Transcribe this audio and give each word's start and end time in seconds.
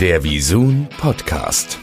Der 0.00 0.22
Visun 0.22 0.86
Podcast. 0.96 1.80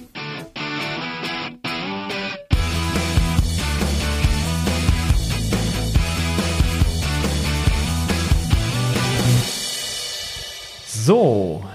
So, 10.88 11.66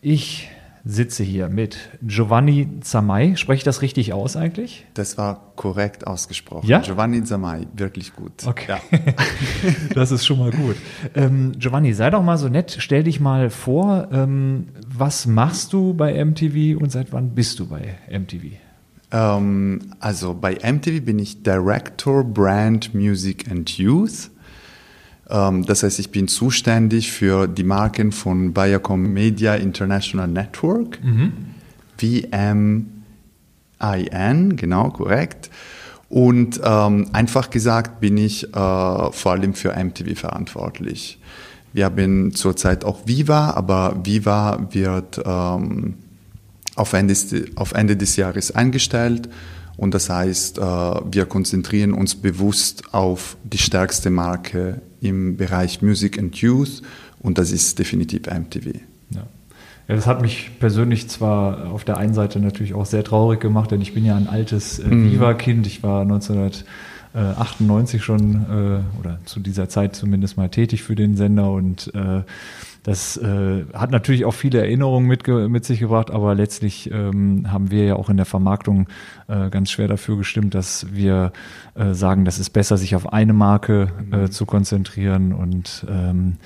ich 0.00 0.47
sitze 0.88 1.22
hier 1.22 1.48
mit 1.48 1.76
Giovanni 2.00 2.80
Zamai. 2.80 3.36
Spreche 3.36 3.58
ich 3.58 3.64
das 3.64 3.82
richtig 3.82 4.14
aus 4.14 4.36
eigentlich? 4.36 4.86
Das 4.94 5.18
war 5.18 5.52
korrekt 5.54 6.06
ausgesprochen. 6.06 6.66
Ja? 6.66 6.80
Giovanni 6.80 7.22
Zamai, 7.22 7.66
wirklich 7.74 8.14
gut. 8.14 8.46
Okay. 8.46 8.66
Ja. 8.68 8.80
das 9.94 10.10
ist 10.10 10.24
schon 10.24 10.38
mal 10.38 10.50
gut. 10.50 10.76
Ähm, 11.14 11.52
Giovanni, 11.58 11.92
sei 11.92 12.08
doch 12.08 12.22
mal 12.22 12.38
so 12.38 12.48
nett, 12.48 12.76
stell 12.80 13.02
dich 13.02 13.20
mal 13.20 13.50
vor, 13.50 14.08
ähm, 14.12 14.68
was 14.88 15.26
machst 15.26 15.74
du 15.74 15.92
bei 15.92 16.24
MTV 16.24 16.80
und 16.80 16.90
seit 16.90 17.12
wann 17.12 17.34
bist 17.34 17.58
du 17.58 17.66
bei 17.66 17.98
MTV? 18.10 18.56
Ähm, 19.10 19.80
also 20.00 20.34
bei 20.34 20.54
MTV 20.54 21.04
bin 21.04 21.18
ich 21.18 21.42
Director 21.42 22.24
Brand 22.24 22.94
Music 22.94 23.50
and 23.50 23.70
Youth. 23.76 24.30
Ähm, 25.30 25.64
das 25.64 25.82
heißt, 25.82 25.98
ich 25.98 26.10
bin 26.10 26.28
zuständig 26.28 27.12
für 27.12 27.46
die 27.46 27.64
Marken 27.64 28.12
von 28.12 28.56
Viacom 28.56 29.12
Media 29.12 29.54
International 29.54 30.28
Network, 30.28 30.98
VMIN, 31.98 32.86
genau, 34.56 34.90
korrekt. 34.90 35.50
Und 36.08 36.60
ähm, 36.64 37.08
einfach 37.12 37.50
gesagt 37.50 38.00
bin 38.00 38.16
ich 38.16 38.44
äh, 38.44 38.50
vor 38.52 39.32
allem 39.32 39.52
für 39.54 39.74
MTV 39.76 40.18
verantwortlich. 40.18 41.18
Wir 41.74 41.84
haben 41.84 42.34
zurzeit 42.34 42.84
auch 42.84 43.06
Viva, 43.06 43.50
aber 43.50 44.00
Viva 44.02 44.68
wird 44.70 45.20
ähm, 45.24 45.94
auf, 46.76 46.94
Ende, 46.94 47.14
auf 47.56 47.72
Ende 47.72 47.96
des 47.96 48.16
Jahres 48.16 48.52
eingestellt. 48.52 49.28
Und 49.76 49.92
das 49.92 50.08
heißt, 50.08 50.58
äh, 50.58 50.62
wir 50.62 51.26
konzentrieren 51.26 51.92
uns 51.92 52.14
bewusst 52.14 52.94
auf 52.94 53.36
die 53.44 53.58
stärkste 53.58 54.08
Marke 54.08 54.80
im 55.00 55.36
Bereich 55.36 55.82
Music 55.82 56.18
and 56.18 56.36
Youth 56.36 56.82
und 57.20 57.38
das 57.38 57.50
ist 57.50 57.78
definitiv 57.78 58.26
MTV. 58.26 58.78
Ja. 59.10 59.26
Ja, 59.88 59.96
das 59.96 60.06
hat 60.06 60.20
mich 60.20 60.50
persönlich 60.60 61.08
zwar 61.08 61.70
auf 61.70 61.82
der 61.82 61.96
einen 61.96 62.12
Seite 62.12 62.40
natürlich 62.40 62.74
auch 62.74 62.84
sehr 62.84 63.04
traurig 63.04 63.40
gemacht, 63.40 63.70
denn 63.70 63.80
ich 63.80 63.94
bin 63.94 64.04
ja 64.04 64.16
ein 64.16 64.26
altes 64.26 64.78
äh, 64.78 64.90
Viva-Kind. 64.90 65.66
Ich 65.66 65.82
war 65.82 66.02
1998 66.02 68.04
schon 68.04 68.34
äh, 68.34 68.80
oder 69.00 69.18
zu 69.24 69.40
dieser 69.40 69.70
Zeit 69.70 69.96
zumindest 69.96 70.36
mal 70.36 70.50
tätig 70.50 70.82
für 70.82 70.94
den 70.94 71.16
Sender 71.16 71.50
und 71.50 71.90
äh, 71.94 72.20
das 72.82 73.16
äh, 73.16 73.64
hat 73.74 73.90
natürlich 73.90 74.24
auch 74.24 74.32
viele 74.32 74.60
Erinnerungen 74.60 75.06
mit, 75.06 75.26
mit 75.26 75.64
sich 75.64 75.80
gebracht, 75.80 76.10
aber 76.10 76.34
letztlich 76.34 76.90
ähm, 76.90 77.50
haben 77.50 77.70
wir 77.70 77.84
ja 77.84 77.96
auch 77.96 78.08
in 78.08 78.16
der 78.16 78.26
Vermarktung 78.26 78.88
äh, 79.28 79.50
ganz 79.50 79.70
schwer 79.70 79.88
dafür 79.88 80.16
gestimmt, 80.16 80.54
dass 80.54 80.86
wir 80.92 81.32
äh, 81.74 81.92
sagen, 81.94 82.24
das 82.24 82.38
ist 82.38 82.50
besser, 82.50 82.76
sich 82.76 82.94
auf 82.96 83.12
eine 83.12 83.32
Marke 83.32 83.92
äh, 84.10 84.28
zu 84.28 84.46
konzentrieren 84.46 85.32
und 85.32 85.86
ähm, 85.88 86.36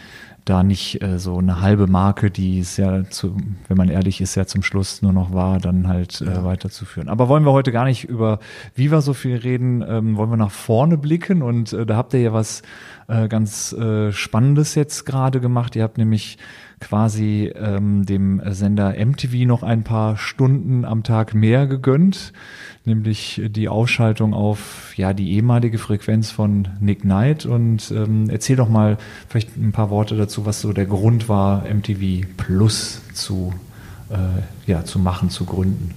da 0.45 0.63
nicht 0.63 1.03
äh, 1.03 1.19
so 1.19 1.39
eine 1.39 1.61
halbe 1.61 1.87
Marke, 1.87 2.31
die 2.31 2.59
es 2.59 2.77
ja, 2.77 3.09
zu, 3.09 3.37
wenn 3.69 3.77
man 3.77 3.89
ehrlich 3.89 4.21
ist, 4.21 4.35
ja 4.35 4.47
zum 4.47 4.63
Schluss 4.63 5.03
nur 5.03 5.13
noch 5.13 5.33
war, 5.33 5.59
dann 5.59 5.87
halt 5.87 6.21
äh, 6.21 6.45
weiterzuführen. 6.45 7.09
Aber 7.09 7.29
wollen 7.29 7.45
wir 7.45 7.53
heute 7.53 7.71
gar 7.71 7.85
nicht 7.85 8.05
über 8.05 8.41
Viva 8.75 9.01
so 9.01 9.15
viel 9.15 9.37
reden, 9.37 9.85
ähm, 9.87 10.17
wollen 10.17 10.31
wir 10.31 10.37
nach 10.37 10.51
vorne 10.51 10.99
blicken 10.99 11.43
und 11.43 11.73
äh, 11.73 11.87
da 11.87 11.97
habt 11.97 12.15
ihr 12.15 12.21
ja 12.21 12.33
was 12.33 12.63
äh, 13.09 13.29
ganz 13.29 13.73
äh, 13.73 14.13
Spannendes 14.13 14.75
jetzt 14.75 15.05
gerade 15.05 15.41
gemacht. 15.41 15.77
Ihr 15.77 15.85
habt 15.85 15.99
nämlich 15.99 16.39
quasi 16.83 17.53
ähm, 17.55 18.05
dem 18.05 18.43
Sender 18.51 18.95
MTV 18.99 19.47
noch 19.47 19.63
ein 19.63 19.85
paar 19.85 20.19
Stunden 20.19 20.85
am 20.85 21.03
Tag 21.03 21.33
mehr 21.33 21.67
gegönnt, 21.67 22.33
nämlich 22.85 23.41
die 23.49 23.69
Ausschaltung 23.69 24.35
auf 24.35 24.93
ja 24.97 25.15
die 25.15 25.33
ehemalige 25.33 25.79
Frequenz 25.79 26.31
von 26.31 26.69
Nick 26.81 27.03
Knight. 27.03 27.47
Und 27.47 27.91
ähm, 27.93 28.29
erzähl 28.29 28.57
doch 28.57 28.69
mal 28.69 28.99
vielleicht 29.29 29.57
ein 29.57 29.73
paar 29.73 29.91
Worte 29.91 30.17
dazu, 30.17 30.45
was 30.45 30.61
so 30.61 30.73
der 30.73 30.87
Grund 30.87 31.29
war, 31.29 31.65
MTV 31.73 32.27
Plus 32.37 33.01
zu 33.15 33.55
äh, 34.11 34.71
ja 34.71 34.85
zu 34.85 34.99
machen, 34.99 35.31
zu 35.31 35.45
gründen. 35.45 35.95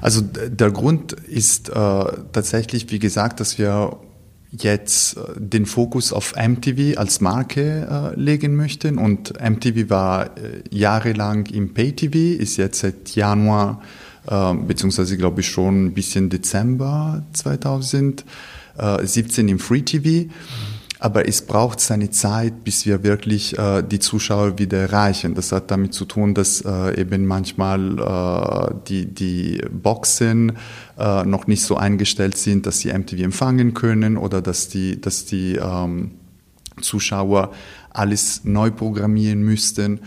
Also 0.00 0.22
der 0.22 0.70
Grund 0.70 1.12
ist 1.12 1.68
äh, 1.68 1.72
tatsächlich, 2.32 2.90
wie 2.90 2.98
gesagt, 2.98 3.40
dass 3.40 3.58
wir 3.58 3.96
jetzt 4.52 5.16
äh, 5.16 5.20
den 5.36 5.66
Fokus 5.66 6.12
auf 6.12 6.34
MTV 6.36 6.98
als 6.98 7.20
Marke 7.20 8.14
äh, 8.16 8.20
legen 8.20 8.56
möchten. 8.56 8.98
Und 8.98 9.34
MTV 9.40 9.90
war 9.90 10.36
äh, 10.36 10.62
jahrelang 10.70 11.46
im 11.46 11.74
Pay-TV, 11.74 12.42
ist 12.42 12.56
jetzt 12.56 12.80
seit 12.80 13.14
Januar, 13.14 13.80
äh, 14.26 14.54
beziehungsweise 14.54 15.16
glaube 15.16 15.40
ich 15.40 15.48
schon 15.48 15.86
ein 15.86 15.94
bisschen 15.94 16.30
Dezember 16.30 17.24
2017 17.32 19.48
im 19.48 19.58
Free-TV. 19.58 20.30
Aber 21.02 21.26
es 21.26 21.40
braucht 21.40 21.80
seine 21.80 22.10
Zeit, 22.10 22.62
bis 22.62 22.84
wir 22.84 23.02
wirklich 23.02 23.58
äh, 23.58 23.82
die 23.82 24.00
Zuschauer 24.00 24.58
wieder 24.58 24.76
erreichen. 24.78 25.34
Das 25.34 25.50
hat 25.50 25.70
damit 25.70 25.94
zu 25.94 26.04
tun, 26.04 26.34
dass 26.34 26.60
äh, 26.60 27.00
eben 27.00 27.24
manchmal 27.24 27.98
äh, 27.98 28.74
die, 28.86 29.06
die 29.06 29.62
Boxen 29.72 30.58
äh, 30.98 31.24
noch 31.24 31.46
nicht 31.46 31.62
so 31.62 31.76
eingestellt 31.78 32.36
sind, 32.36 32.66
dass 32.66 32.80
sie 32.80 32.92
MTV 32.92 33.18
empfangen 33.22 33.72
können 33.72 34.18
oder 34.18 34.42
dass 34.42 34.68
die, 34.68 35.00
dass 35.00 35.24
die 35.24 35.56
ähm, 35.56 36.10
Zuschauer 36.82 37.50
alles 37.88 38.44
neu 38.44 38.70
programmieren 38.70 39.40
müssten. 39.40 40.00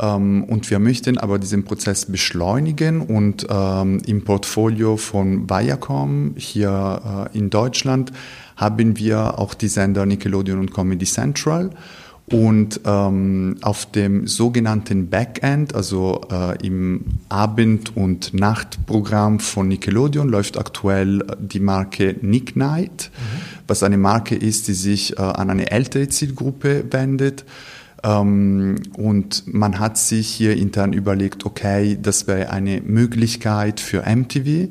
Ähm, 0.00 0.44
und 0.44 0.70
wir 0.70 0.78
möchten 0.78 1.18
aber 1.18 1.38
diesen 1.38 1.64
Prozess 1.64 2.06
beschleunigen 2.06 3.02
und 3.02 3.46
ähm, 3.50 4.00
im 4.06 4.24
Portfolio 4.24 4.96
von 4.96 5.48
Viacom 5.48 6.34
hier 6.36 7.28
äh, 7.32 7.38
in 7.38 7.50
Deutschland 7.50 8.12
haben 8.56 8.96
wir 8.98 9.38
auch 9.38 9.54
die 9.54 9.68
Sender 9.68 10.06
Nickelodeon 10.06 10.58
und 10.58 10.72
Comedy 10.72 11.06
Central. 11.06 11.70
Und 12.30 12.82
ähm, 12.84 13.56
auf 13.60 13.86
dem 13.86 14.28
sogenannten 14.28 15.10
Backend, 15.10 15.74
also 15.74 16.20
äh, 16.30 16.64
im 16.64 17.04
Abend- 17.28 17.96
und 17.96 18.32
Nachtprogramm 18.32 19.40
von 19.40 19.66
Nickelodeon, 19.66 20.28
läuft 20.28 20.56
aktuell 20.56 21.24
die 21.40 21.58
Marke 21.58 22.14
Nick 22.20 22.54
Night, 22.54 23.10
mhm. 23.12 23.40
was 23.66 23.82
eine 23.82 23.98
Marke 23.98 24.36
ist, 24.36 24.68
die 24.68 24.74
sich 24.74 25.18
äh, 25.18 25.22
an 25.22 25.50
eine 25.50 25.72
ältere 25.72 26.08
Zielgruppe 26.08 26.84
wendet. 26.92 27.44
Ähm, 28.02 28.76
und 28.96 29.52
man 29.52 29.78
hat 29.78 29.98
sich 29.98 30.28
hier 30.28 30.56
intern 30.56 30.92
überlegt, 30.92 31.44
okay, 31.44 31.98
das 32.00 32.26
wäre 32.26 32.50
eine 32.50 32.80
Möglichkeit 32.80 33.80
für 33.80 34.02
MTV, 34.02 34.68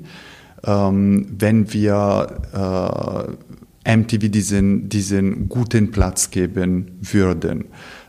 ähm, 0.65 1.27
wenn 1.37 1.71
wir 1.73 3.37
äh, 3.85 3.97
MTV 3.97 4.29
diesen, 4.29 4.89
diesen 4.89 5.49
guten 5.49 5.91
Platz 5.91 6.31
geben 6.31 6.99
würden. 7.01 7.65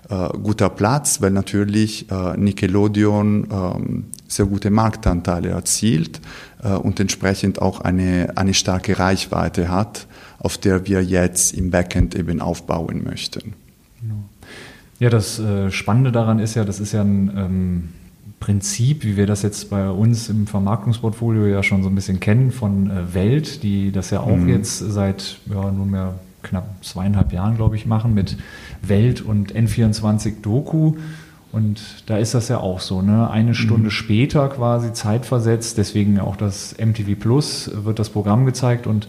Äh, 0.08 0.28
guter 0.42 0.70
Platz, 0.70 1.20
weil 1.20 1.30
natürlich 1.30 2.10
äh, 2.10 2.36
Nickelodeon 2.36 3.48
ähm, 3.50 4.04
sehr 4.26 4.46
gute 4.46 4.70
Marktanteile 4.70 5.48
erzielt 5.48 6.20
und 6.82 7.00
entsprechend 7.00 7.60
auch 7.60 7.80
eine, 7.80 8.36
eine 8.36 8.54
starke 8.54 8.96
Reichweite 8.96 9.70
hat, 9.70 10.06
auf 10.38 10.56
der 10.56 10.86
wir 10.86 11.02
jetzt 11.02 11.52
im 11.52 11.72
Backend 11.72 12.14
eben 12.14 12.40
aufbauen 12.40 13.02
möchten. 13.02 13.54
Ja, 15.00 15.10
das 15.10 15.40
äh, 15.40 15.72
Spannende 15.72 16.12
daran 16.12 16.38
ist 16.38 16.54
ja, 16.54 16.64
das 16.64 16.78
ist 16.78 16.92
ja 16.92 17.00
ein 17.00 17.32
ähm 17.36 17.88
Prinzip, 18.40 19.04
wie 19.04 19.18
wir 19.18 19.26
das 19.26 19.42
jetzt 19.42 19.68
bei 19.68 19.90
uns 19.90 20.30
im 20.30 20.46
Vermarktungsportfolio 20.46 21.44
ja 21.46 21.62
schon 21.62 21.82
so 21.82 21.90
ein 21.90 21.94
bisschen 21.94 22.20
kennen 22.20 22.50
von 22.50 22.90
äh, 22.90 23.14
Welt, 23.14 23.62
die 23.62 23.92
das 23.92 24.08
ja 24.08 24.20
auch 24.20 24.34
mhm. 24.34 24.48
jetzt 24.48 24.78
seit 24.78 25.36
ja, 25.52 25.70
nunmehr 25.70 26.14
knapp 26.42 26.82
zweieinhalb 26.82 27.34
Jahren, 27.34 27.56
glaube 27.56 27.76
ich, 27.76 27.84
machen 27.84 28.14
mit 28.14 28.38
Welt 28.80 29.20
und 29.20 29.54
N24 29.54 30.40
Doku. 30.40 30.94
Und 31.52 32.04
da 32.06 32.16
ist 32.16 32.32
das 32.32 32.48
ja 32.48 32.58
auch 32.58 32.80
so, 32.80 33.02
ne? 33.02 33.28
Eine 33.28 33.54
Stunde 33.54 33.88
mhm. 33.88 33.90
später 33.90 34.48
quasi 34.48 34.94
zeitversetzt, 34.94 35.76
deswegen 35.76 36.18
auch 36.18 36.36
das 36.36 36.74
MTV 36.78 37.20
Plus 37.20 37.70
wird 37.84 37.98
das 37.98 38.08
Programm 38.08 38.46
gezeigt 38.46 38.86
und 38.86 39.06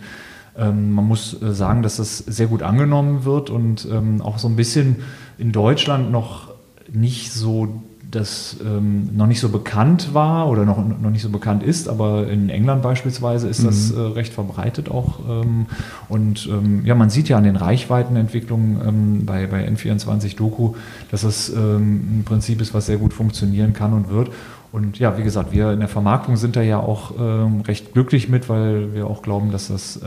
ähm, 0.61 0.91
man 0.91 1.05
muss 1.07 1.41
äh, 1.41 1.53
sagen, 1.53 1.81
dass 1.81 1.97
das 1.97 2.19
sehr 2.19 2.47
gut 2.47 2.61
angenommen 2.61 3.25
wird 3.25 3.49
und 3.49 3.87
ähm, 3.91 4.21
auch 4.21 4.37
so 4.37 4.47
ein 4.47 4.55
bisschen 4.55 4.97
in 5.37 5.51
Deutschland 5.51 6.11
noch 6.11 6.53
nicht 6.91 7.33
so 7.33 7.81
das 8.11 8.57
ähm, 8.63 9.09
noch 9.15 9.27
nicht 9.27 9.39
so 9.39 9.49
bekannt 9.49 10.13
war 10.13 10.49
oder 10.49 10.65
noch, 10.65 10.77
noch 10.77 11.09
nicht 11.09 11.21
so 11.21 11.29
bekannt 11.29 11.63
ist, 11.63 11.87
aber 11.87 12.27
in 12.27 12.49
England 12.49 12.81
beispielsweise 12.81 13.47
ist 13.47 13.63
das 13.63 13.91
mhm. 13.91 13.97
äh, 13.97 14.01
recht 14.13 14.33
verbreitet 14.33 14.91
auch. 14.91 15.19
Ähm, 15.27 15.65
und 16.09 16.47
ähm, 16.51 16.85
ja, 16.85 16.93
man 16.93 17.09
sieht 17.09 17.29
ja 17.29 17.37
an 17.37 17.43
den 17.43 17.55
Reichweitenentwicklungen 17.55 18.81
ähm, 18.85 19.25
bei, 19.25 19.47
bei 19.47 19.67
N24 19.67 20.35
Doku, 20.35 20.75
dass 21.09 21.21
das 21.21 21.49
ähm, 21.49 22.19
ein 22.19 22.23
Prinzip 22.25 22.61
ist, 22.61 22.73
was 22.73 22.85
sehr 22.85 22.97
gut 22.97 23.13
funktionieren 23.13 23.73
kann 23.73 23.93
und 23.93 24.09
wird. 24.09 24.29
Und 24.71 24.99
ja, 24.99 25.17
wie 25.17 25.23
gesagt, 25.23 25.51
wir 25.51 25.71
in 25.71 25.79
der 25.79 25.89
Vermarktung 25.89 26.37
sind 26.37 26.55
da 26.55 26.61
ja 26.61 26.79
auch 26.79 27.13
ähm, 27.19 27.61
recht 27.61 27.93
glücklich 27.93 28.29
mit, 28.29 28.49
weil 28.49 28.93
wir 28.93 29.07
auch 29.07 29.21
glauben, 29.21 29.51
dass 29.51 29.67
das 29.67 29.99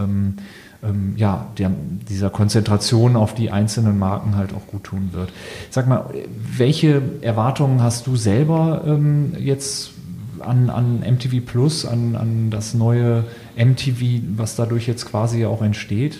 ähm, 0.85 1.15
ja, 1.17 1.47
der, 1.59 1.71
dieser 2.09 2.31
Konzentration 2.31 3.17
auf 3.17 3.35
die 3.35 3.51
einzelnen 3.51 3.99
Marken 3.99 4.37
halt 4.37 4.53
auch 4.55 4.67
gut 4.67 4.85
tun 4.85 5.11
wird. 5.13 5.33
Sag 5.71 5.89
mal, 5.89 6.11
welche 6.57 7.03
Erwartungen 7.21 7.83
hast 7.83 8.07
du 8.07 8.17
selber 8.17 8.83
ähm, 8.87 9.33
jetzt 9.39 9.93
an, 10.41 10.71
an 10.71 11.01
MTV 11.01 11.45
Plus, 11.45 11.87
an, 11.87 12.17
an 12.17 12.51
das 12.51 12.75
neue 12.75 13.25
MTV, 13.57 14.23
was 14.37 14.57
dadurch 14.57 14.87
jetzt 14.87 15.07
quasi 15.07 15.45
auch 15.47 15.63
entsteht? 15.63 16.19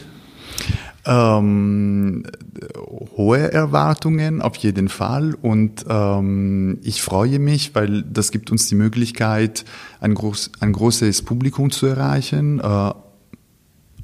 Ähm, 1.07 2.25
hohe 3.17 3.53
Erwartungen 3.53 4.41
auf 4.41 4.57
jeden 4.57 4.89
Fall 4.89 5.35
und 5.35 5.85
ähm, 5.87 6.79
ich 6.83 7.03
freue 7.03 7.39
mich, 7.39 7.75
weil 7.75 8.03
das 8.03 8.31
gibt 8.31 8.51
uns 8.51 8.69
die 8.69 8.75
Möglichkeit, 8.75 9.67
ein, 10.01 10.15
groß, 10.15 10.53
ein 10.61 10.73
großes 10.73 11.23
Publikum 11.23 11.71
zu 11.71 11.87
erreichen 11.87 12.59
äh, 12.61 12.91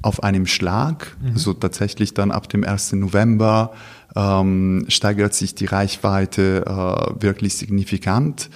auf 0.01 0.23
einem 0.23 0.45
Schlag. 0.45 1.15
Mhm. 1.21 1.33
Also 1.33 1.53
tatsächlich 1.53 2.13
dann 2.13 2.31
ab 2.31 2.49
dem 2.49 2.63
1. 2.63 2.93
November 2.93 3.73
ähm, 4.15 4.85
steigert 4.87 5.33
sich 5.33 5.55
die 5.55 5.65
Reichweite 5.65 6.65
äh, 6.65 7.21
wirklich 7.21 7.55
signifikant. 7.55 8.49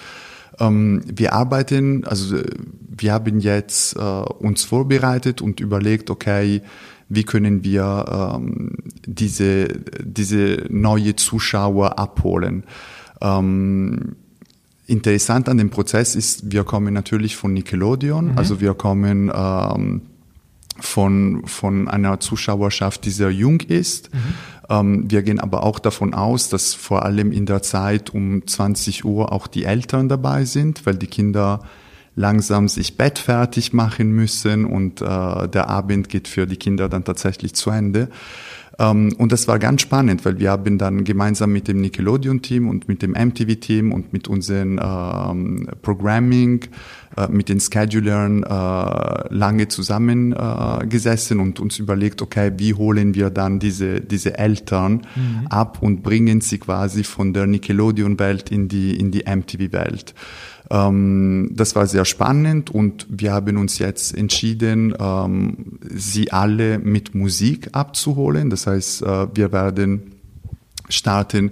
Ähm, 0.59 1.01
wir 1.06 1.33
arbeiten, 1.33 2.06
also 2.06 2.38
wir 2.97 3.13
haben 3.13 3.39
jetzt 3.39 3.95
äh, 3.95 4.00
uns 4.00 4.63
vorbereitet 4.63 5.42
und 5.42 5.59
überlegt, 5.59 6.09
okay, 6.09 6.62
wie 7.09 7.24
können 7.24 7.63
wir 7.63 8.33
ähm, 8.36 8.77
diese, 9.06 9.68
diese 10.03 10.65
neue 10.69 11.15
Zuschauer 11.15 12.00
abholen. 12.00 12.63
Ähm, 13.21 14.15
interessant 14.88 15.50
an 15.50 15.57
dem 15.57 15.69
Prozess 15.69 16.15
ist, 16.15 16.51
wir 16.51 16.63
kommen 16.63 16.94
natürlich 16.94 17.36
von 17.36 17.53
Nickelodeon, 17.53 18.31
mhm. 18.31 18.38
also 18.38 18.59
wir 18.59 18.74
kommen 18.74 19.31
ähm, 19.33 20.01
von, 20.80 21.44
von 21.48 21.88
einer 21.88 22.19
Zuschauerschaft, 22.19 23.06
die 23.06 23.12
sehr 23.12 23.31
jung 23.31 23.62
ist. 23.62 24.13
Mhm. 24.13 24.19
Ähm, 24.69 25.12
wir 25.12 25.24
gehen 25.24 25.39
aber 25.39 25.63
auch 25.63 25.80
davon 25.80 26.13
aus, 26.13 26.50
dass 26.50 26.74
vor 26.74 27.04
allem 27.04 27.31
in 27.31 27.45
der 27.45 27.62
Zeit 27.62 28.13
um 28.13 28.45
20 28.45 29.06
Uhr 29.06 29.31
auch 29.31 29.48
die 29.48 29.66
Eltern 29.66 30.10
dabei 30.10 30.45
sind, 30.45 30.86
weil 30.86 30.95
die 30.95 31.07
Kinder 31.07 31.62
langsam 32.16 32.68
sich 32.69 32.98
bettfertig 32.98 33.74
machen 33.74 34.12
müssen 34.12 34.66
und 34.66 35.01
äh, 35.01 35.48
der 35.50 35.69
Abend 35.69 36.10
geht 36.10 36.27
für 36.27 36.48
die 36.48 36.56
Kinder 36.56 36.88
dann 36.88 37.04
tatsächlich 37.04 37.56
zu 37.56 37.69
Ende. 37.69 38.10
Ähm, 38.77 39.13
und 39.18 39.31
das 39.31 39.48
war 39.48 39.60
ganz 39.60 39.81
spannend, 39.81 40.25
weil 40.25 40.39
wir 40.39 40.51
haben 40.51 40.77
dann 40.77 41.04
gemeinsam 41.04 41.51
mit 41.51 41.68
dem 41.68 41.81
Nickelodeon-Team 41.81 42.68
und 42.68 42.88
mit 42.88 43.01
dem 43.01 43.12
MTV-Team 43.12 43.92
und 43.92 44.13
mit 44.13 44.27
unseren 44.27 44.80
ähm, 44.83 45.68
Programming, 45.81 46.66
äh, 47.16 47.27
mit 47.30 47.50
den 47.50 47.60
Schedulern 47.60 48.44
äh, 48.44 49.33
lange 49.33 49.68
zusammengesessen 49.68 51.39
äh, 51.39 51.42
und 51.42 51.60
uns 51.60 51.80
überlegt, 51.80 52.22
okay, 52.22 52.51
wie 52.57 52.74
holen 52.74 53.16
wir 53.16 53.30
dann 53.30 53.60
diese, 53.60 54.01
diese 54.01 54.38
Eltern 54.38 55.01
mhm. 55.16 55.48
ab 55.48 55.78
und 55.81 56.04
bringen 56.04 56.42
sie 56.42 56.57
quasi 56.57 57.04
von 57.04 57.33
der 57.33 57.48
Nickelodeon-Welt 57.48 58.51
in 58.51 58.68
die, 58.68 59.00
in 59.00 59.12
die 59.12 59.24
MTV-Welt. 59.25 60.13
Ähm, 60.70 61.52
das 61.54 61.76
war 61.76 61.88
sehr 61.88 62.06
spannend 62.06 62.70
und 62.70 63.06
wir 63.10 63.34
haben 63.34 63.58
uns 63.58 63.78
jetzt 63.80 64.16
entschieden, 64.16 64.96
ähm, 65.00 65.80
sie 65.82 66.32
alle 66.32 66.80
mit 66.80 67.14
Musik 67.16 67.70
abzuholen. 67.74 68.50
Das 68.50 68.68
heißt, 68.68 69.04
äh, 69.04 69.28
wir 69.36 69.52
werden 69.52 70.14
starten 70.90 71.52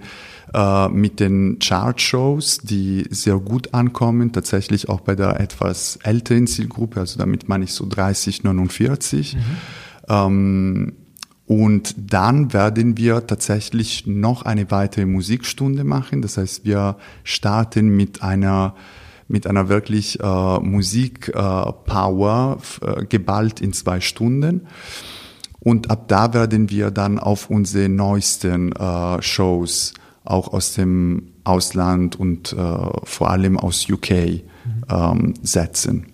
äh, 0.54 0.88
mit 0.89 1.19
den 1.19 1.60
Chart-Shows, 1.60 2.60
die 2.60 3.06
sehr 3.10 3.38
gut 3.38 3.74
ankommen, 3.74 4.31
tatsächlich 4.31 4.89
auch 4.89 5.01
bei 5.01 5.15
der 5.15 5.39
etwas 5.39 5.98
älteren 6.04 6.48
Zielgruppe, 6.48 7.00
also 7.00 7.18
damit 7.18 7.50
meine 7.50 7.63
ich 7.65 7.74
so 7.74 7.88
30, 7.88 8.44
49. 8.44 9.36
Mhm. 9.36 9.42
Ähm, 10.10 10.94
und 11.45 11.95
dann 11.98 12.54
werden 12.54 12.98
wir 12.98 13.27
tatsächlich 13.27 14.07
noch 14.07 14.44
eine 14.44 14.71
weitere 14.71 15.06
Musikstunde 15.06 15.83
machen. 15.83 16.21
Das 16.21 16.38
heißt, 16.38 16.63
wir 16.65 16.98
starten 17.24 17.89
mit 17.89 18.24
einer 18.24 18.75
mit 19.33 19.47
einer 19.47 19.68
wirklich 19.68 20.19
äh, 20.21 20.59
Musikpower 20.59 22.57
äh, 22.81 22.85
äh, 22.85 23.06
geballt 23.06 23.62
in 23.62 23.74
zwei 23.74 24.00
Stunden. 24.00 24.68
Und 25.59 25.89
ab 25.89 26.07
da 26.07 26.35
werden 26.35 26.69
wir 26.69 26.91
dann 26.91 27.18
auf 27.18 27.50
unsere 27.50 27.89
neuesten 27.89 28.71
äh, 28.74 29.21
Shows 29.24 29.95
auch 30.24 30.53
aus 30.53 30.74
dem 30.74 31.33
Ausland 31.45 32.15
und 32.15 32.53
äh, 32.53 32.56
vor 33.03 33.31
allem 33.31 33.57
aus 33.57 33.89
UK 33.89 34.12
mhm. 34.12 34.44
ähm, 34.89 35.33
setzen. 35.41 36.06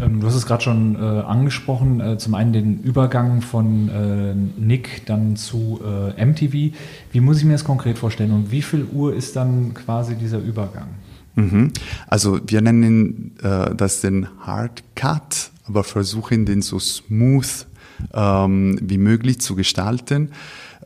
Ähm, 0.00 0.20
du 0.20 0.26
hast 0.26 0.34
es 0.34 0.46
gerade 0.46 0.64
schon 0.64 0.94
äh, 0.94 0.98
angesprochen, 0.98 2.00
äh, 2.00 2.16
zum 2.16 2.34
einen 2.34 2.54
den 2.54 2.80
Übergang 2.82 3.42
von 3.42 3.90
äh, 3.90 4.34
Nick 4.58 5.04
dann 5.04 5.36
zu 5.36 5.80
äh, 5.84 6.24
MTV. 6.24 6.74
Wie 7.12 7.20
muss 7.20 7.38
ich 7.38 7.44
mir 7.44 7.52
das 7.52 7.64
konkret 7.64 7.98
vorstellen 7.98 8.32
und 8.32 8.50
wie 8.50 8.62
viel 8.62 8.86
Uhr 8.90 9.14
ist 9.14 9.36
dann 9.36 9.74
quasi 9.74 10.14
dieser 10.14 10.38
Übergang? 10.38 10.88
Mhm. 11.34 11.72
Also 12.06 12.40
wir 12.46 12.60
nennen 12.60 13.36
äh, 13.42 13.74
das 13.74 14.00
den 14.00 14.28
Hard 14.40 14.82
Cut, 14.94 15.50
aber 15.64 15.84
versuchen 15.84 16.46
den 16.46 16.62
so 16.62 16.78
smooth 16.78 17.66
ähm, 18.12 18.78
wie 18.82 18.98
möglich 18.98 19.40
zu 19.40 19.54
gestalten. 19.54 20.30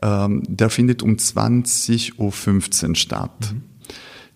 Ähm, 0.01 0.43
der 0.47 0.69
findet 0.69 1.01
um 1.03 1.13
20.15 1.13 2.89
Uhr 2.89 2.95
statt. 2.95 3.53
Mhm. 3.53 3.63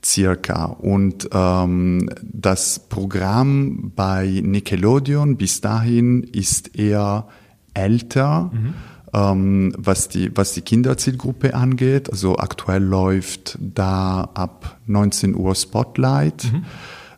Circa. 0.03 0.65
Und 0.65 1.29
ähm, 1.31 2.09
das 2.23 2.79
Programm 2.89 3.91
bei 3.95 4.41
Nickelodeon 4.43 5.37
bis 5.37 5.61
dahin 5.61 6.23
ist 6.23 6.75
eher 6.75 7.27
älter. 7.75 8.49
Mhm 8.51 8.73
ähm, 9.13 9.73
was, 9.77 10.09
die, 10.09 10.35
was 10.35 10.53
die 10.53 10.61
Kinderzielgruppe 10.61 11.53
angeht. 11.53 12.09
Also 12.09 12.37
aktuell 12.37 12.83
läuft 12.83 13.57
da 13.59 14.29
ab 14.33 14.79
19 14.87 15.35
Uhr 15.35 15.55
Spotlight 15.55 16.51
mhm. 16.51 16.65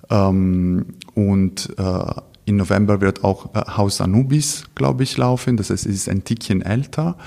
ähm, 0.10 0.86
und 1.14 1.74
äh, 1.78 2.22
in 2.46 2.58
November 2.58 3.00
wird 3.00 3.24
auch 3.24 3.56
äh, 3.56 3.62
Haus 3.78 4.02
Anubis, 4.02 4.66
glaube 4.76 5.04
ich, 5.04 5.16
laufen. 5.18 5.56
Das 5.56 5.70
heißt, 5.70 5.86
es 5.86 5.96
ist 5.96 6.10
ein 6.10 6.24
Tickchen 6.24 6.62
älter. 6.62 7.18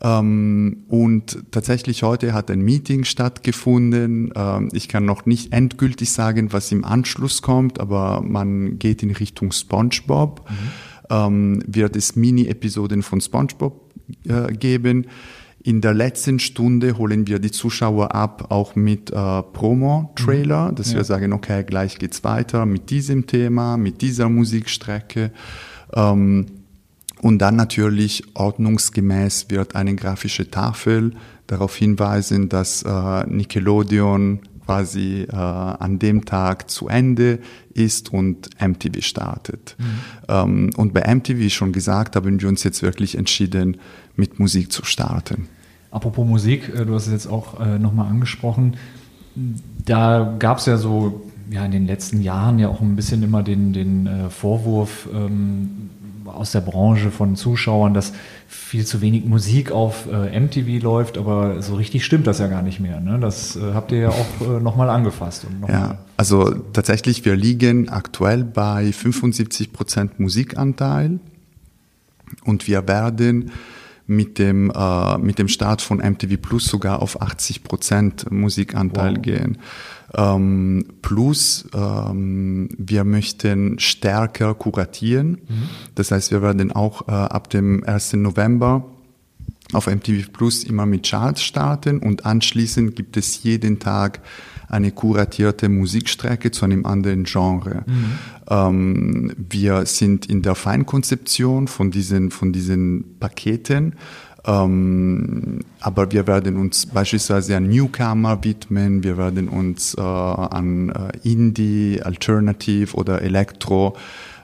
Ja. 0.00 0.20
Ähm, 0.20 0.84
und 0.88 1.38
tatsächlich 1.50 2.02
heute 2.02 2.32
hat 2.32 2.50
ein 2.50 2.60
Meeting 2.60 3.04
stattgefunden. 3.04 4.32
Ähm, 4.34 4.70
ich 4.72 4.88
kann 4.88 5.04
noch 5.04 5.26
nicht 5.26 5.52
endgültig 5.52 6.12
sagen, 6.12 6.52
was 6.52 6.72
im 6.72 6.84
Anschluss 6.84 7.42
kommt, 7.42 7.78
aber 7.78 8.22
man 8.22 8.78
geht 8.78 9.02
in 9.02 9.10
Richtung 9.10 9.52
SpongeBob. 9.52 10.48
Mhm. 10.48 10.54
Ähm, 11.10 11.62
wird 11.66 11.96
es 11.96 12.16
Mini-Episoden 12.16 13.02
von 13.02 13.20
SpongeBob 13.20 13.83
äh, 14.28 14.52
geben. 14.52 15.06
In 15.62 15.80
der 15.80 15.94
letzten 15.94 16.40
Stunde 16.40 16.98
holen 16.98 17.26
wir 17.26 17.38
die 17.38 17.50
Zuschauer 17.50 18.14
ab, 18.14 18.50
auch 18.50 18.76
mit 18.76 19.10
äh, 19.10 19.14
Promo-Trailer, 19.14 20.70
mhm. 20.70 20.74
dass 20.74 20.90
ja. 20.90 20.96
wir 20.96 21.04
sagen, 21.04 21.32
okay, 21.32 21.64
gleich 21.64 21.98
geht's 21.98 22.22
weiter 22.22 22.66
mit 22.66 22.90
diesem 22.90 23.26
Thema, 23.26 23.78
mit 23.78 24.02
dieser 24.02 24.28
Musikstrecke. 24.28 25.30
Ähm, 25.94 26.46
und 27.22 27.38
dann 27.38 27.56
natürlich 27.56 28.24
ordnungsgemäß 28.34 29.46
wird 29.48 29.74
eine 29.74 29.94
grafische 29.94 30.50
Tafel 30.50 31.12
darauf 31.46 31.74
hinweisen, 31.74 32.50
dass 32.50 32.82
äh, 32.82 33.26
Nickelodeon 33.26 34.40
quasi 34.64 35.26
äh, 35.30 35.34
an 35.34 35.98
dem 35.98 36.24
Tag 36.24 36.70
zu 36.70 36.88
Ende 36.88 37.38
ist 37.72 38.12
und 38.12 38.48
MTV 38.60 39.02
startet. 39.02 39.76
Mhm. 39.78 39.84
Ähm, 40.28 40.70
und 40.76 40.94
bei 40.94 41.02
MTV, 41.14 41.38
wie 41.38 41.50
schon 41.50 41.72
gesagt, 41.72 42.16
haben 42.16 42.40
wir 42.40 42.48
uns 42.48 42.64
jetzt 42.64 42.82
wirklich 42.82 43.16
entschieden, 43.16 43.78
mit 44.16 44.38
Musik 44.38 44.72
zu 44.72 44.84
starten. 44.84 45.48
Apropos 45.90 46.26
Musik, 46.26 46.72
äh, 46.74 46.84
du 46.84 46.94
hast 46.94 47.06
es 47.06 47.12
jetzt 47.12 47.26
auch 47.26 47.60
äh, 47.60 47.78
nochmal 47.78 48.08
angesprochen. 48.08 48.76
Da 49.84 50.36
gab 50.38 50.58
es 50.58 50.66
ja 50.66 50.76
so 50.76 51.22
ja, 51.50 51.64
in 51.64 51.72
den 51.72 51.86
letzten 51.86 52.22
Jahren 52.22 52.58
ja 52.58 52.68
auch 52.68 52.80
ein 52.80 52.96
bisschen 52.96 53.22
immer 53.22 53.42
den, 53.42 53.72
den 53.72 54.06
äh, 54.06 54.30
Vorwurf, 54.30 55.08
ähm, 55.12 55.90
aus 56.36 56.52
der 56.52 56.60
Branche 56.60 57.10
von 57.10 57.36
Zuschauern, 57.36 57.94
dass 57.94 58.12
viel 58.46 58.84
zu 58.84 59.00
wenig 59.00 59.24
Musik 59.24 59.70
auf 59.72 60.06
äh, 60.10 60.38
MTV 60.38 60.82
läuft, 60.82 61.18
aber 61.18 61.62
so 61.62 61.74
richtig 61.74 62.04
stimmt 62.04 62.26
das 62.26 62.38
ja 62.38 62.46
gar 62.46 62.62
nicht 62.62 62.80
mehr. 62.80 63.00
Ne? 63.00 63.18
Das 63.20 63.56
äh, 63.56 63.72
habt 63.74 63.92
ihr 63.92 63.98
ja 63.98 64.08
auch 64.10 64.40
äh, 64.40 64.60
nochmal 64.60 64.90
angefasst. 64.90 65.46
Noch 65.60 65.68
ja, 65.68 65.80
mal 65.80 65.98
also 66.16 66.50
tatsächlich, 66.72 67.24
wir 67.24 67.36
liegen 67.36 67.88
aktuell 67.88 68.44
bei 68.44 68.92
75 68.92 69.72
Prozent 69.72 70.20
Musikanteil 70.20 71.18
und 72.44 72.68
wir 72.68 72.86
werden 72.86 73.50
mit 74.06 74.38
dem, 74.38 74.70
äh, 74.70 75.18
mit 75.18 75.38
dem 75.38 75.48
Start 75.48 75.80
von 75.80 75.98
MTV 75.98 76.36
Plus 76.40 76.66
sogar 76.66 77.00
auf 77.00 77.20
80 77.22 77.64
Prozent 77.64 78.30
Musikanteil 78.30 79.16
wow. 79.16 79.22
gehen. 79.22 79.58
Ähm, 80.16 80.84
plus, 81.02 81.66
ähm, 81.74 82.68
wir 82.76 83.04
möchten 83.04 83.78
stärker 83.78 84.54
kuratieren. 84.54 85.30
Mhm. 85.48 85.68
Das 85.94 86.10
heißt, 86.10 86.30
wir 86.30 86.42
werden 86.42 86.70
auch 86.70 87.08
äh, 87.08 87.12
ab 87.12 87.50
dem 87.50 87.82
1. 87.84 88.14
November 88.14 88.84
auf 89.72 89.86
MTV 89.86 90.30
Plus 90.32 90.62
immer 90.64 90.86
mit 90.86 91.08
Charts 91.08 91.42
starten 91.42 91.98
und 91.98 92.26
anschließend 92.26 92.94
gibt 92.94 93.16
es 93.16 93.42
jeden 93.42 93.78
Tag 93.78 94.20
eine 94.74 94.90
kuratierte 94.90 95.68
Musikstrecke 95.68 96.50
zu 96.50 96.64
einem 96.64 96.84
anderen 96.84 97.24
Genre. 97.24 97.84
Mhm. 97.86 98.04
Ähm, 98.50 99.32
wir 99.36 99.86
sind 99.86 100.26
in 100.26 100.42
der 100.42 100.54
Feinkonzeption 100.54 101.68
von 101.68 101.90
diesen, 101.90 102.30
von 102.30 102.52
diesen 102.52 103.18
Paketen 103.18 103.94
Ähm, 104.46 105.60
aber 105.80 106.12
wir 106.12 106.26
werden 106.26 106.56
uns 106.56 106.86
beispielsweise 106.86 107.56
an 107.56 107.68
Newcomer 107.68 108.44
widmen, 108.44 109.02
wir 109.02 109.16
werden 109.16 109.48
uns 109.48 109.94
äh, 109.94 110.00
an 110.02 110.90
äh, 110.90 111.28
Indie, 111.28 112.02
Alternative 112.02 112.94
oder 112.94 113.22
Elektro. 113.22 113.96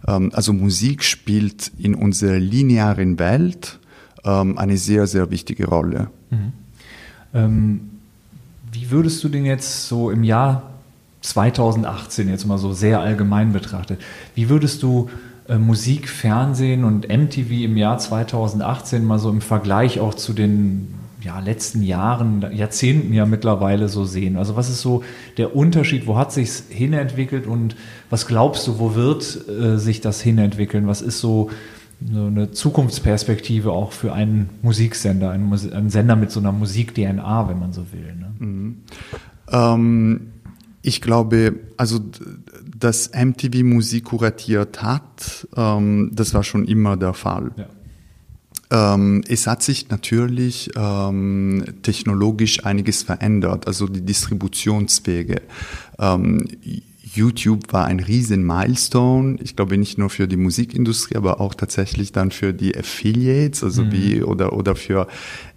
Ähm, 0.09 0.31
also 0.33 0.55
Musik 0.55 1.05
spielt 1.05 1.71
in 1.77 1.95
unserer 1.95 2.39
linearen 2.39 3.19
Welt 3.19 3.79
ähm, 4.25 4.57
eine 4.57 4.79
sehr, 4.79 5.07
sehr 5.07 5.31
wichtige 5.31 5.67
Rolle. 5.67 6.11
Mhm. 7.33 8.00
Wie 8.73 8.91
würdest 8.91 9.23
du 9.25 9.29
den 9.29 9.45
jetzt 9.47 9.89
so 9.89 10.11
im 10.11 10.23
Jahr 10.23 10.63
2018 11.23 12.29
jetzt 12.29 12.47
mal 12.47 12.59
so 12.59 12.73
sehr 12.73 13.01
allgemein 13.01 13.53
betrachtet, 13.53 14.01
wie 14.35 14.49
würdest 14.49 14.83
du 14.83 15.11
äh, 15.49 15.59
Musik, 15.59 16.09
Fernsehen 16.09 16.85
und 16.85 17.09
MTV 17.09 17.51
im 17.65 17.77
Jahr 17.77 17.99
2018 17.99 19.05
mal 19.05 19.19
so 19.19 19.29
im 19.31 19.41
Vergleich 19.41 20.01
auch 20.01 20.15
zu 20.15 20.33
den 20.33 20.95
ja, 21.23 21.39
letzten 21.41 21.83
Jahren, 21.83 22.47
Jahrzehnten 22.55 23.13
ja 23.13 23.27
mittlerweile 23.27 23.89
so 23.89 24.05
sehen? 24.05 24.37
Also 24.37 24.57
was 24.57 24.71
ist 24.71 24.81
so 24.81 25.03
der 25.37 25.55
Unterschied? 25.57 26.07
Wo 26.07 26.17
hat 26.17 26.33
sich 26.33 26.51
hinentwickelt 26.69 27.47
und 27.47 27.77
was 28.09 28.27
glaubst 28.27 28.67
du, 28.67 28.79
wo 28.79 28.95
wird 28.95 29.49
äh, 29.49 29.79
sich 29.79 30.01
das 30.01 30.21
hinentwickeln? 30.21 30.87
Was 30.87 31.03
ist 31.03 31.19
so, 31.19 31.51
so 32.13 32.27
eine 32.27 32.51
Zukunftsperspektive 32.53 33.73
auch 33.73 33.93
für 33.93 34.13
einen 34.13 34.51
Musiksender, 34.63 35.31
einen, 35.31 35.45
Mus 35.45 35.71
einen 35.71 35.91
Sender 35.91 36.17
mit 36.17 36.31
so 36.31 36.41
einer 36.41 36.53
Musik-DNA, 36.53 37.49
wenn 37.49 37.59
man 37.59 37.73
so 37.73 37.93
will? 37.93 38.15
Ne? 38.15 38.35
Mhm. 38.39 38.77
Ähm, 39.51 40.21
ich 40.83 41.01
glaube, 41.01 41.61
also 41.77 42.01
dass 42.79 43.11
MTV 43.13 43.63
Musik 43.65 44.05
kuratiert 44.05 44.83
hat, 44.83 45.47
ähm, 45.55 46.11
das 46.15 46.33
war 46.33 46.43
schon 46.43 46.65
immer 46.65 46.97
der 46.97 47.13
Fall. 47.13 47.51
Ja. 47.57 47.67
Ähm, 48.73 49.23
es 49.29 49.47
hat 49.47 49.63
sich 49.63 49.91
natürlich 49.91 50.71
ähm, 50.77 51.65
technologisch 51.83 52.65
einiges 52.65 53.03
verändert, 53.03 53.67
also 53.67 53.87
die 53.87 54.01
Distributionswege. 54.01 55.43
Ähm, 55.99 56.47
YouTube 57.13 57.73
war 57.73 57.87
ein 57.87 58.01
riesen 58.01 58.45
Milestone, 58.45 59.39
ich 59.43 59.57
glaube 59.57 59.77
nicht 59.79 59.99
nur 59.99 60.11
für 60.11 60.29
die 60.29 60.37
Musikindustrie, 60.37 61.17
aber 61.17 61.41
auch 61.41 61.55
tatsächlich 61.55 62.13
dann 62.13 62.31
für 62.31 62.53
die 62.53 62.77
Affiliates, 62.77 63.65
also 63.65 63.85
mhm. 63.85 63.93
wie 63.93 64.23
oder 64.23 64.53
oder 64.53 64.77
für 64.77 65.09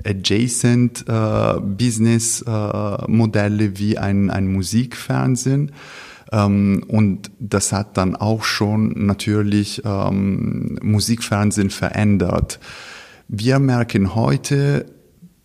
adjacent 0.04 1.06
äh, 1.08 1.60
Business 1.60 2.42
äh, 2.42 3.12
Modelle 3.12 3.78
wie 3.78 3.98
ein 3.98 4.30
ein 4.30 4.52
Musikfernsehen. 4.52 5.72
Ähm, 6.32 6.84
und 6.88 7.30
das 7.40 7.72
hat 7.72 7.98
dann 7.98 8.16
auch 8.16 8.44
schon 8.44 9.06
natürlich 9.06 9.84
ähm, 9.86 10.80
Musikfernsehen 10.82 11.70
verändert. 11.70 12.60
Wir 13.28 13.60
merken 13.60 14.16
heute, 14.16 14.86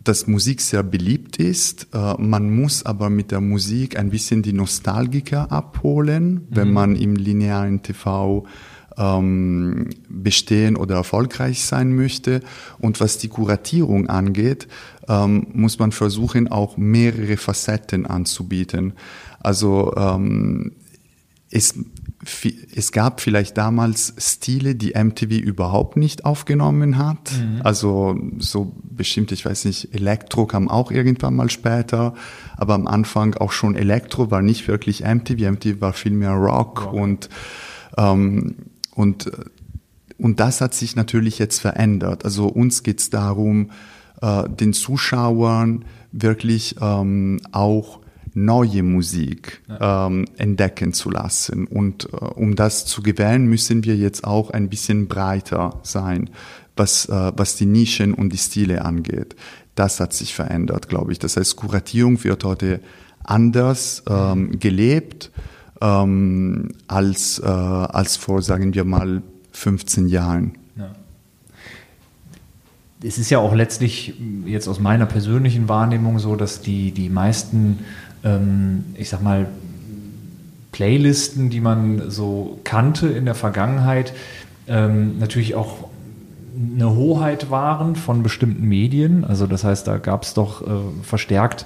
dass 0.09 0.27
Musik 0.27 0.63
sehr 0.63 0.83
beliebt 0.83 1.37
ist. 1.39 1.89
Äh, 1.93 2.15
man 2.19 2.55
muss 2.55 2.87
aber 2.87 3.11
mit 3.11 3.31
der 3.31 3.43
Musik 3.43 3.99
ein 3.99 4.11
bisschen 4.11 4.43
die 4.43 4.55
Nostalgiker 4.55 5.53
abholen, 5.53 6.47
wenn 6.49 6.69
mhm. 6.69 6.75
man 6.75 6.97
im 6.97 7.15
linearen 7.15 7.83
TV 7.83 8.47
ähm, 8.97 9.91
bestehen 10.09 10.77
oder 10.77 10.97
erfolgreich 10.97 11.63
sein 11.65 11.95
möchte. 11.95 12.41
Und 12.79 13.01
was 13.01 13.19
die 13.19 13.29
Kuratierung 13.29 14.09
angeht, 14.09 14.67
ähm, 15.09 15.47
muss 15.53 15.79
man 15.79 15.93
versuchen, 15.93 16.49
auch 16.49 16.77
mehrere 16.77 17.37
Facetten 17.37 18.07
anzubieten. 18.07 18.95
Also 19.41 19.95
ähm, 19.97 20.73
es, 21.51 21.75
es 22.75 22.93
gab 22.93 23.21
vielleicht 23.21 23.57
damals 23.57 24.15
Stile, 24.19 24.75
die 24.75 24.93
MTV 24.93 25.31
überhaupt 25.33 25.97
nicht 25.97 26.25
aufgenommen 26.25 26.99
hat. 26.99 27.33
Mhm. 27.33 27.63
Also 27.63 28.19
so 28.39 28.75
bestimmt, 28.83 29.33
ich 29.33 29.45
weiß 29.45 29.65
nicht, 29.65 29.95
Elektro 29.95 30.47
kam 30.47 30.69
auch 30.69 30.91
irgendwann 30.91 31.37
mal 31.37 31.51
später, 31.51 32.15
aber 32.57 32.75
am 32.75 32.87
Anfang 32.87 33.35
auch 33.35 33.53
schon 33.53 33.77
Elektro 33.77 34.31
war 34.31 34.43
nicht 34.43 34.69
wirklich 34.69 35.05
MTV. 35.05 35.51
MTV 35.51 35.81
war 35.81 35.93
viel 35.93 36.13
mehr 36.13 36.33
Rock 36.33 36.87
wow. 36.87 36.93
und 36.93 37.29
ähm, 37.97 38.57
und 38.95 39.31
und 40.19 40.41
das 40.41 40.61
hat 40.61 40.75
sich 40.75 40.97
natürlich 40.97 41.39
jetzt 41.39 41.61
verändert. 41.61 42.25
Also 42.25 42.49
uns 42.49 42.83
geht 42.83 43.01
es 43.01 43.11
darum, 43.11 43.71
äh, 44.21 44.49
den 44.49 44.73
Zuschauern 44.73 45.85
wirklich 46.11 46.77
ähm, 46.81 47.41
auch 47.53 47.98
neue 48.35 48.83
Musik 48.83 49.63
ähm, 49.81 50.27
entdecken 50.37 50.93
zu 50.93 51.11
lassen. 51.11 51.67
Und 51.67 52.09
äh, 52.13 52.17
um 52.17 52.57
das 52.57 52.87
zu 52.87 53.03
gewähren, 53.03 53.47
müssen 53.47 53.85
wir 53.85 53.97
jetzt 53.97 54.25
auch 54.25 54.51
ein 54.51 54.69
bisschen 54.69 55.09
breiter 55.09 55.81
sein, 55.83 56.31
was, 56.77 57.07
äh, 57.07 57.33
was 57.37 57.57
die 57.57 57.67
Nischen 57.67 58.15
und 58.15 58.33
die 58.33 58.39
Stile 58.39 58.85
angeht. 58.85 59.37
Das 59.75 60.01
hat 60.01 60.13
sich 60.13 60.35
verändert, 60.35 60.89
glaube 60.89 61.13
ich. 61.13 61.19
Das 61.19 61.37
heißt, 61.37 61.57
Kuratierung 61.57 62.23
wird 62.25 62.45
heute 62.45 62.81
anders 63.23 64.03
ähm, 64.09 64.59
gelebt 64.59 65.31
ähm, 65.81 66.71
als, 66.87 67.39
äh, 67.39 67.47
als 67.47 68.17
vor, 68.17 68.43
sagen 68.43 68.75
wir 68.75 68.85
mal, 68.85 69.23
15 69.53 70.09
Jahren. 70.09 70.53
Ja. 70.77 70.95
Es 73.03 73.19
ist 73.19 73.31
ja 73.31 73.39
auch 73.39 73.55
letztlich 73.55 74.15
jetzt 74.45 74.69
aus 74.69 74.81
meiner 74.81 75.07
persönlichen 75.07 75.69
Wahrnehmung 75.69 76.19
so, 76.19 76.35
dass 76.37 76.61
die, 76.61 76.91
die 76.91 77.09
meisten 77.09 77.81
ähm, 78.25 78.85
ich 78.95 79.09
sag 79.09 79.23
mal, 79.23 79.47
Playlisten, 80.73 81.51
die 81.51 81.61
man 81.61 82.11
so 82.11 82.61
kannte 82.65 83.09
in 83.09 83.25
der 83.25 83.35
Vergangenheit, 83.35 84.13
ähm, 84.67 85.19
natürlich 85.19 85.55
auch 85.55 85.89
eine 86.57 86.95
Hoheit 86.95 87.51
waren 87.51 87.97
von 87.97 88.23
bestimmten 88.23 88.67
Medien. 88.69 89.25
Also 89.25 89.47
das 89.47 89.65
heißt, 89.65 89.87
da 89.87 89.99
gab 89.99 90.25
es 90.25 90.35
doch 90.35 90.63
äh, 90.63 90.67
verstärkt 91.03 91.65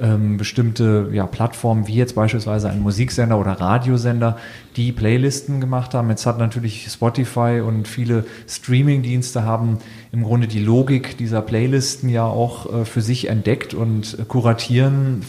ähm, 0.00 0.36
bestimmte 0.36 1.10
ja, 1.12 1.26
Plattformen, 1.26 1.86
wie 1.86 1.94
jetzt 1.94 2.14
beispielsweise 2.14 2.68
ein 2.68 2.80
Musiksender 2.80 3.38
oder 3.38 3.52
Radiosender, 3.52 4.36
die 4.76 4.92
Playlisten 4.92 5.60
gemacht 5.60 5.94
haben. 5.94 6.10
Jetzt 6.10 6.26
hat 6.26 6.38
natürlich 6.38 6.88
Spotify 6.90 7.62
und 7.64 7.86
viele 7.86 8.24
Streaming-Dienste 8.48 9.44
haben 9.44 9.78
im 10.12 10.24
Grunde 10.24 10.48
die 10.48 10.60
Logik 10.60 11.16
dieser 11.16 11.42
Playlisten 11.42 12.08
ja 12.08 12.24
auch 12.24 12.72
äh, 12.72 12.84
für 12.84 13.02
sich 13.02 13.28
entdeckt 13.28 13.74
und 13.74 14.18
äh, 14.18 14.24
kuratieren 14.24 15.22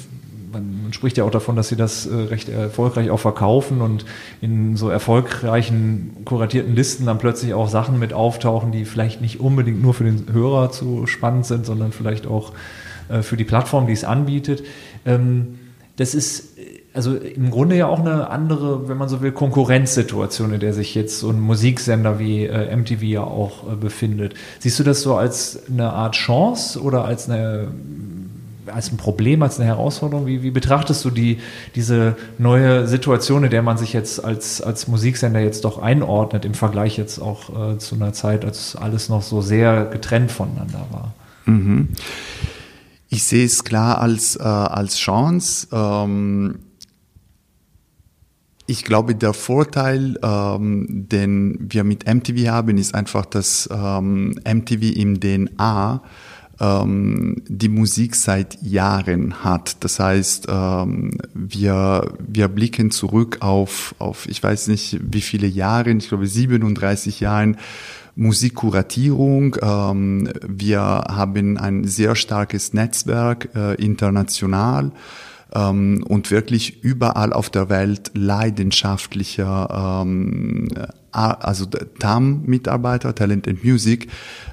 man, 0.55 0.83
man, 0.83 0.93
spricht 0.93 1.17
ja 1.17 1.23
auch 1.23 1.31
davon, 1.31 1.55
dass 1.55 1.69
sie 1.69 1.75
das 1.75 2.05
äh, 2.05 2.15
recht 2.15 2.49
erfolgreich 2.49 3.09
auch 3.09 3.19
verkaufen 3.19 3.81
und 3.81 4.05
in 4.41 4.75
so 4.77 4.89
erfolgreichen 4.89 6.17
kuratierten 6.25 6.75
Listen 6.75 7.05
dann 7.05 7.17
plötzlich 7.17 7.53
auch 7.53 7.67
Sachen 7.67 7.99
mit 7.99 8.13
auftauchen, 8.13 8.71
die 8.71 8.85
vielleicht 8.85 9.21
nicht 9.21 9.39
unbedingt 9.39 9.81
nur 9.81 9.93
für 9.93 10.05
den 10.05 10.25
Hörer 10.31 10.71
zu 10.71 11.07
spannend 11.07 11.45
sind, 11.45 11.65
sondern 11.65 11.91
vielleicht 11.91 12.25
auch 12.27 12.53
äh, 13.09 13.21
für 13.21 13.37
die 13.37 13.43
Plattform, 13.43 13.87
die 13.87 13.93
es 13.93 14.03
anbietet. 14.03 14.63
Ähm, 15.05 15.59
das 15.97 16.13
ist 16.13 16.57
also 16.93 17.15
im 17.15 17.51
Grunde 17.51 17.75
ja 17.75 17.87
auch 17.87 17.99
eine 17.99 18.29
andere, 18.29 18.87
wenn 18.87 18.97
man 18.97 19.09
so 19.09 19.21
will, 19.21 19.33
Konkurrenzsituation, 19.33 20.53
in 20.53 20.61
der 20.61 20.73
sich 20.73 20.95
jetzt 20.95 21.19
so 21.19 21.29
ein 21.29 21.41
Musiksender 21.41 22.19
wie 22.19 22.45
äh, 22.45 22.73
MTV 22.73 23.01
ja 23.03 23.23
auch 23.23 23.69
äh, 23.69 23.75
befindet. 23.75 24.33
Siehst 24.59 24.79
du 24.79 24.83
das 24.83 25.01
so 25.01 25.15
als 25.15 25.63
eine 25.69 25.91
Art 25.91 26.15
Chance 26.15 26.81
oder 26.81 27.03
als 27.03 27.29
eine 27.29 27.67
als 28.67 28.91
ein 28.91 28.97
Problem, 28.97 29.43
als 29.43 29.59
eine 29.59 29.67
Herausforderung? 29.67 30.25
Wie, 30.25 30.43
wie 30.43 30.51
betrachtest 30.51 31.03
du 31.05 31.09
die, 31.09 31.39
diese 31.75 32.15
neue 32.37 32.87
Situation, 32.87 33.43
in 33.43 33.49
der 33.49 33.61
man 33.61 33.77
sich 33.77 33.93
jetzt 33.93 34.23
als, 34.23 34.61
als 34.61 34.87
Musiksender 34.87 35.39
jetzt 35.39 35.65
doch 35.65 35.79
einordnet, 35.79 36.45
im 36.45 36.53
Vergleich 36.53 36.97
jetzt 36.97 37.19
auch 37.19 37.73
äh, 37.73 37.77
zu 37.77 37.95
einer 37.95 38.13
Zeit, 38.13 38.45
als 38.45 38.75
alles 38.75 39.09
noch 39.09 39.21
so 39.21 39.41
sehr 39.41 39.85
getrennt 39.85 40.31
voneinander 40.31 40.85
war? 40.91 41.13
Mhm. 41.45 41.89
Ich 43.09 43.23
sehe 43.23 43.45
es 43.45 43.63
klar 43.63 44.01
als, 44.01 44.35
äh, 44.35 44.43
als 44.43 44.97
Chance. 44.97 45.67
Ähm 45.71 46.59
ich 48.67 48.83
glaube, 48.83 49.15
der 49.15 49.33
Vorteil, 49.33 50.17
ähm, 50.23 50.87
den 50.89 51.57
wir 51.59 51.83
mit 51.83 52.07
MTV 52.07 52.47
haben, 52.49 52.77
ist 52.77 52.95
einfach, 52.95 53.25
dass 53.25 53.69
ähm, 53.71 54.35
MTV 54.43 54.95
im 54.95 55.19
DNA 55.19 56.01
ähm, 56.59 57.41
die 57.47 57.69
Musik 57.69 58.15
seit 58.15 58.61
Jahren 58.61 59.43
hat. 59.43 59.83
Das 59.83 59.99
heißt, 59.99 60.47
ähm, 60.49 61.11
wir, 61.33 62.13
wir 62.19 62.47
blicken 62.47 62.91
zurück 62.91 63.37
auf, 63.41 63.95
auf, 63.99 64.27
ich 64.27 64.41
weiß 64.41 64.67
nicht 64.67 64.99
wie 65.01 65.21
viele 65.21 65.47
Jahre, 65.47 65.91
ich 65.91 66.07
glaube 66.07 66.27
37 66.27 67.19
Jahren 67.19 67.57
Musikkuratierung. 68.15 69.57
Ähm, 69.61 70.29
wir 70.41 70.81
haben 70.81 71.57
ein 71.57 71.83
sehr 71.83 72.15
starkes 72.15 72.73
Netzwerk 72.73 73.49
äh, 73.55 73.75
international 73.75 74.91
ähm, 75.55 76.03
und 76.07 76.29
wirklich 76.29 76.83
überall 76.83 77.33
auf 77.33 77.49
der 77.49 77.69
Welt 77.69 78.11
leidenschaftlicher 78.13 80.03
ähm, 80.03 80.67
also 81.15 81.65
TAM-Mitarbeiter, 81.65 83.15
Talent 83.15 83.47
and 83.47 83.63
Music, 83.63 84.09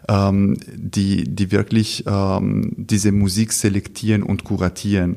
ähm, 0.08 0.56
die, 0.74 1.24
die 1.24 1.50
wirklich 1.50 2.04
ähm, 2.06 2.72
diese 2.76 3.10
Musik 3.10 3.52
selektieren 3.52 4.22
und 4.22 4.44
kuratieren. 4.44 5.16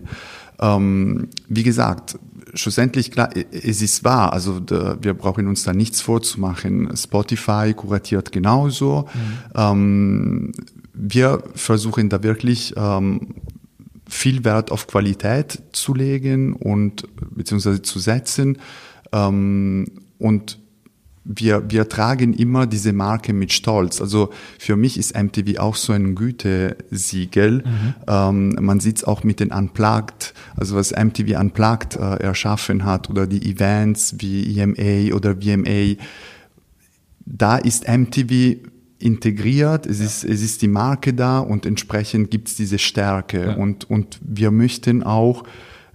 Ähm, 0.59 1.27
wie 1.47 1.63
gesagt, 1.63 2.17
schlussendlich 2.55 3.11
klar, 3.11 3.29
es 3.51 3.81
ist 3.81 4.03
wahr, 4.03 4.33
also 4.33 4.59
da, 4.59 4.97
wir 5.01 5.13
brauchen 5.13 5.47
uns 5.47 5.63
da 5.63 5.73
nichts 5.73 6.01
vorzumachen. 6.01 6.95
Spotify 6.95 7.73
kuratiert 7.75 8.31
genauso. 8.31 9.07
Mhm. 9.13 9.31
Ähm, 9.55 10.51
wir 10.93 11.43
versuchen 11.53 12.09
da 12.09 12.23
wirklich 12.23 12.73
ähm, 12.77 13.35
viel 14.15 14.43
Wert 14.43 14.71
auf 14.71 14.87
Qualität 14.87 15.61
zu 15.71 15.93
legen 15.93 16.53
und 16.53 17.05
beziehungsweise 17.35 17.81
zu 17.81 17.99
setzen. 17.99 18.57
Ähm, 19.11 19.85
und 20.17 20.57
wir, 21.25 21.69
wir 21.69 21.89
tragen 21.89 22.33
immer 22.33 22.67
diese 22.67 22.93
Marke 22.93 23.33
mit 23.33 23.51
Stolz. 23.51 23.99
Also 23.99 24.29
für 24.59 24.75
mich 24.75 24.97
ist 24.97 25.17
MTV 25.17 25.59
auch 25.59 25.75
so 25.75 25.91
ein 25.91 26.15
Gütesiegel. 26.15 27.63
Mhm. 27.65 27.93
Ähm, 28.07 28.55
man 28.61 28.79
sieht 28.79 28.97
es 28.97 29.03
auch 29.03 29.23
mit 29.23 29.39
den 29.39 29.51
Unplugged, 29.51 30.33
also 30.55 30.75
was 30.75 30.91
MTV 30.91 31.39
Unplugged 31.39 31.95
äh, 31.95 32.17
erschaffen 32.17 32.85
hat 32.85 33.09
oder 33.09 33.25
die 33.25 33.51
Events 33.51 34.15
wie 34.19 34.59
EMA 34.59 35.15
oder 35.15 35.35
VMA. 35.41 35.95
Da 37.25 37.57
ist 37.57 37.87
MTV 37.87 38.57
integriert, 38.99 39.85
es, 39.85 39.99
ja. 39.99 40.05
ist, 40.05 40.23
es 40.23 40.41
ist 40.41 40.61
die 40.61 40.67
Marke 40.67 41.13
da 41.13 41.39
und 41.39 41.65
entsprechend 41.65 42.31
gibt 42.31 42.47
es 42.47 42.55
diese 42.55 42.79
Stärke. 42.79 43.47
Ja. 43.47 43.55
Und, 43.55 43.89
und 43.89 44.19
wir 44.21 44.51
möchten 44.51 45.03
auch 45.03 45.43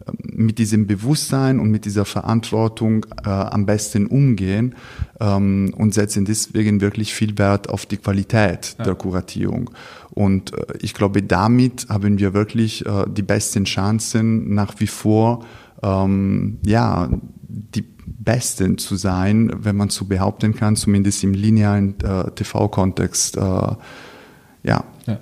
ähm, 0.07 0.17
mit 0.23 0.59
diesem 0.59 0.87
Bewusstsein 0.87 1.61
und 1.61 1.71
mit 1.71 1.85
dieser 1.87 2.05
Verantwortung 2.05 3.07
äh, 3.25 3.29
am 3.29 3.65
besten 3.67 4.07
umgehen 4.07 4.75
ähm, 5.19 5.73
und 5.77 5.95
setzen 5.95 6.25
deswegen 6.25 6.81
wirklich 6.81 7.15
viel 7.15 7.39
Wert 7.39 7.71
auf 7.71 7.87
die 7.87 7.97
Qualität 7.97 8.77
ja. 8.79 8.85
der 8.85 8.95
Kuratierung. 8.95 9.71
Und 10.11 10.53
äh, 10.53 10.75
ich 10.81 10.93
glaube, 10.93 11.23
damit 11.23 11.87
haben 11.89 12.19
wir 12.19 12.35
wirklich 12.35 12.85
äh, 12.85 13.05
die 13.09 13.23
besten 13.23 13.65
Chancen 13.65 14.55
nach 14.55 14.75
wie 14.79 14.87
vor, 14.87 15.47
ähm, 15.83 16.59
ja, 16.65 17.09
die 17.49 17.85
Besten 18.21 18.77
zu 18.77 18.97
sein, 18.97 19.51
wenn 19.65 19.77
man 19.77 19.89
so 19.89 20.05
behaupten 20.05 20.55
kann, 20.55 20.77
zumindest 20.77 21.25
im 21.25 21.33
linearen 21.33 21.99
äh, 22.01 22.31
TV-Kontext. 22.31 23.39
Äh, 23.39 23.41
ja. 23.41 24.85
ja. 25.07 25.19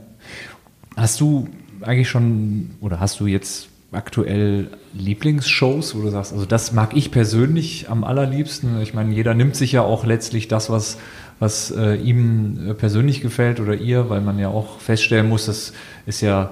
Hast 0.96 1.20
du 1.20 1.48
eigentlich 1.80 2.08
schon 2.08 2.70
oder 2.80 2.98
hast 2.98 3.20
du 3.20 3.26
jetzt 3.26 3.68
aktuell 3.92 4.68
Lieblingsshows, 4.94 5.94
wo 5.94 6.02
du 6.02 6.10
sagst, 6.10 6.32
also 6.32 6.44
das 6.44 6.72
mag 6.72 6.96
ich 6.96 7.12
persönlich 7.12 7.88
am 7.88 8.02
allerliebsten. 8.02 8.80
Ich 8.82 8.94
meine, 8.94 9.14
jeder 9.14 9.32
nimmt 9.32 9.54
sich 9.54 9.72
ja 9.72 9.82
auch 9.82 10.04
letztlich 10.04 10.48
das, 10.48 10.68
was, 10.68 10.98
was 11.38 11.70
äh, 11.70 11.94
ihm 11.94 12.74
persönlich 12.78 13.20
gefällt 13.20 13.60
oder 13.60 13.74
ihr, 13.74 14.10
weil 14.10 14.22
man 14.22 14.40
ja 14.40 14.48
auch 14.48 14.80
feststellen 14.80 15.28
muss, 15.28 15.46
das 15.46 15.72
ist 16.04 16.20
ja 16.20 16.50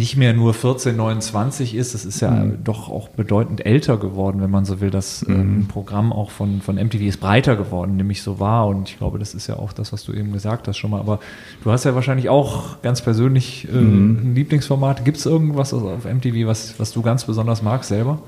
nicht 0.00 0.16
mehr 0.16 0.32
nur 0.32 0.54
14, 0.54 0.96
29 0.96 1.74
ist, 1.74 1.92
das 1.92 2.06
ist 2.06 2.20
ja 2.20 2.30
mhm. 2.30 2.64
doch 2.64 2.88
auch 2.88 3.10
bedeutend 3.10 3.66
älter 3.66 3.98
geworden, 3.98 4.40
wenn 4.40 4.50
man 4.50 4.64
so 4.64 4.80
will. 4.80 4.90
Das 4.90 5.26
mhm. 5.26 5.34
ähm, 5.34 5.68
Programm 5.68 6.10
auch 6.10 6.30
von, 6.30 6.62
von 6.62 6.76
MTV 6.76 7.02
ist 7.02 7.20
breiter 7.20 7.54
geworden, 7.54 7.96
nämlich 7.98 8.22
so 8.22 8.40
war. 8.40 8.66
Und 8.66 8.88
ich 8.88 8.96
glaube, 8.96 9.18
das 9.18 9.34
ist 9.34 9.46
ja 9.46 9.56
auch 9.56 9.74
das, 9.74 9.92
was 9.92 10.02
du 10.02 10.14
eben 10.14 10.32
gesagt 10.32 10.66
hast 10.68 10.78
schon 10.78 10.90
mal. 10.90 11.00
Aber 11.00 11.20
du 11.62 11.70
hast 11.70 11.84
ja 11.84 11.94
wahrscheinlich 11.94 12.30
auch 12.30 12.80
ganz 12.80 13.02
persönlich 13.02 13.68
äh, 13.68 13.76
mhm. 13.76 14.30
ein 14.30 14.34
Lieblingsformat. 14.34 15.04
Gibt 15.04 15.18
es 15.18 15.26
irgendwas 15.26 15.74
auf 15.74 16.06
MTV, 16.06 16.46
was, 16.46 16.80
was 16.80 16.92
du 16.92 17.02
ganz 17.02 17.24
besonders 17.24 17.62
magst 17.62 17.90
selber? 17.90 18.22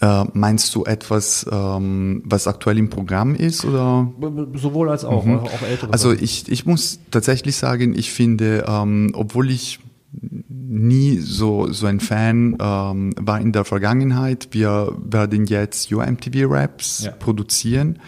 Äh, 0.00 0.24
meinst 0.34 0.72
du 0.76 0.84
etwas, 0.84 1.46
ähm, 1.50 2.22
was 2.24 2.46
aktuell 2.46 2.78
im 2.78 2.90
Programm 2.90 3.34
ist 3.34 3.64
oder? 3.64 4.06
Sowohl 4.54 4.88
als 4.88 5.04
auch, 5.04 5.24
mhm. 5.24 5.40
auch 5.40 5.62
ältere. 5.68 5.92
Also 5.92 6.12
ich, 6.12 6.48
ich 6.48 6.64
muss 6.64 7.00
tatsächlich 7.10 7.56
sagen, 7.56 7.92
ich 7.98 8.12
finde, 8.12 8.66
ähm, 8.68 9.10
obwohl 9.14 9.50
ich 9.50 9.80
nie 10.48 11.18
so, 11.18 11.72
so 11.72 11.86
ein 11.86 12.00
Fan 12.00 12.56
ähm, 12.60 13.14
war 13.18 13.40
in 13.40 13.52
der 13.52 13.64
Vergangenheit. 13.64 14.48
Wir 14.52 14.96
werden 14.98 15.46
jetzt 15.46 15.92
UMTV 15.92 16.50
Raps 16.50 17.04
ja. 17.04 17.12
produzieren 17.12 17.98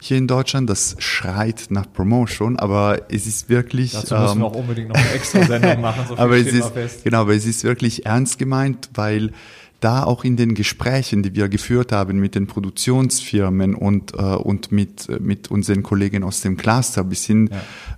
hier 0.00 0.16
in 0.16 0.26
Deutschland. 0.26 0.68
Das 0.70 0.96
schreit 0.98 1.66
nach 1.70 1.92
Promotion, 1.92 2.58
aber 2.58 3.02
es 3.10 3.26
ist 3.26 3.48
wirklich. 3.48 3.92
Dazu 3.92 4.14
müssen 4.14 4.32
ähm, 4.32 4.38
wir 4.40 4.46
auch 4.46 4.56
unbedingt 4.56 4.88
noch 4.88 4.96
eine 4.96 5.10
extra 5.10 5.44
Sendung 5.44 5.80
machen. 5.80 6.04
So 6.08 6.16
aber 6.18 6.36
es 6.36 6.52
ist, 6.52 7.04
genau, 7.04 7.22
aber 7.22 7.34
es 7.34 7.46
ist 7.46 7.64
wirklich 7.64 8.06
ernst 8.06 8.38
gemeint, 8.38 8.90
weil 8.94 9.32
da 9.80 10.04
auch 10.04 10.24
in 10.24 10.36
den 10.36 10.54
Gesprächen, 10.54 11.22
die 11.22 11.34
wir 11.34 11.48
geführt 11.48 11.92
haben 11.92 12.18
mit 12.18 12.34
den 12.34 12.46
Produktionsfirmen 12.46 13.74
und, 13.74 14.14
äh, 14.14 14.16
und 14.16 14.72
mit, 14.72 15.08
mit 15.20 15.50
unseren 15.50 15.82
Kollegen 15.82 16.24
aus 16.24 16.40
dem 16.40 16.56
Cluster 16.56 17.04
bis 17.04 17.24
hin 17.24 17.50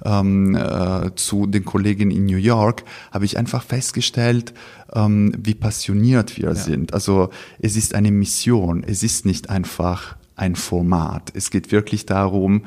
ja. 0.05 0.21
ähm, 0.21 0.55
äh, 0.55 1.14
zu 1.14 1.47
den 1.47 1.64
Kollegen 1.64 2.11
in 2.11 2.27
New 2.27 2.37
York, 2.37 2.85
habe 3.12 3.25
ich 3.25 3.38
einfach 3.38 3.62
festgestellt, 3.62 4.55
ähm, 4.93 5.33
wie 5.38 5.55
passioniert 5.55 6.37
wir 6.37 6.49
ja. 6.49 6.55
sind. 6.55 6.95
Also 6.95 7.31
es 7.61 7.77
ist 7.77 7.95
eine 7.95 8.11
Mission, 8.11 8.83
es 8.85 9.03
ist 9.03 9.25
nicht 9.25 9.49
einfach 9.49 10.17
ein 10.35 10.57
Format. 10.57 11.33
Es 11.35 11.51
geht 11.51 11.73
wirklich 11.73 12.07
darum, 12.07 12.62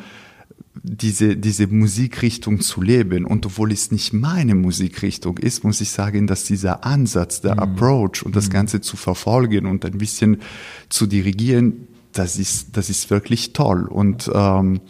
diese, 0.83 1.37
diese 1.37 1.67
Musikrichtung 1.67 2.61
zu 2.61 2.81
leben. 2.81 3.25
Und 3.25 3.45
obwohl 3.45 3.71
es 3.71 3.91
nicht 3.91 4.13
meine 4.13 4.55
Musikrichtung 4.55 5.37
ist, 5.37 5.63
muss 5.63 5.81
ich 5.81 5.91
sagen, 5.91 6.27
dass 6.27 6.43
dieser 6.43 6.85
Ansatz, 6.85 7.41
der 7.41 7.55
mhm. 7.55 7.59
Approach 7.59 8.23
und 8.23 8.35
das 8.35 8.47
mhm. 8.47 8.53
Ganze 8.53 8.81
zu 8.81 8.97
verfolgen 8.97 9.65
und 9.65 9.85
ein 9.85 9.97
bisschen 9.97 10.41
zu 10.89 11.07
dirigieren, 11.07 11.87
das 12.13 12.37
ist, 12.37 12.75
das 12.75 12.89
ist 12.89 13.09
wirklich 13.09 13.53
toll. 13.53 13.85
Und 13.87 14.29
ähm, 14.33 14.81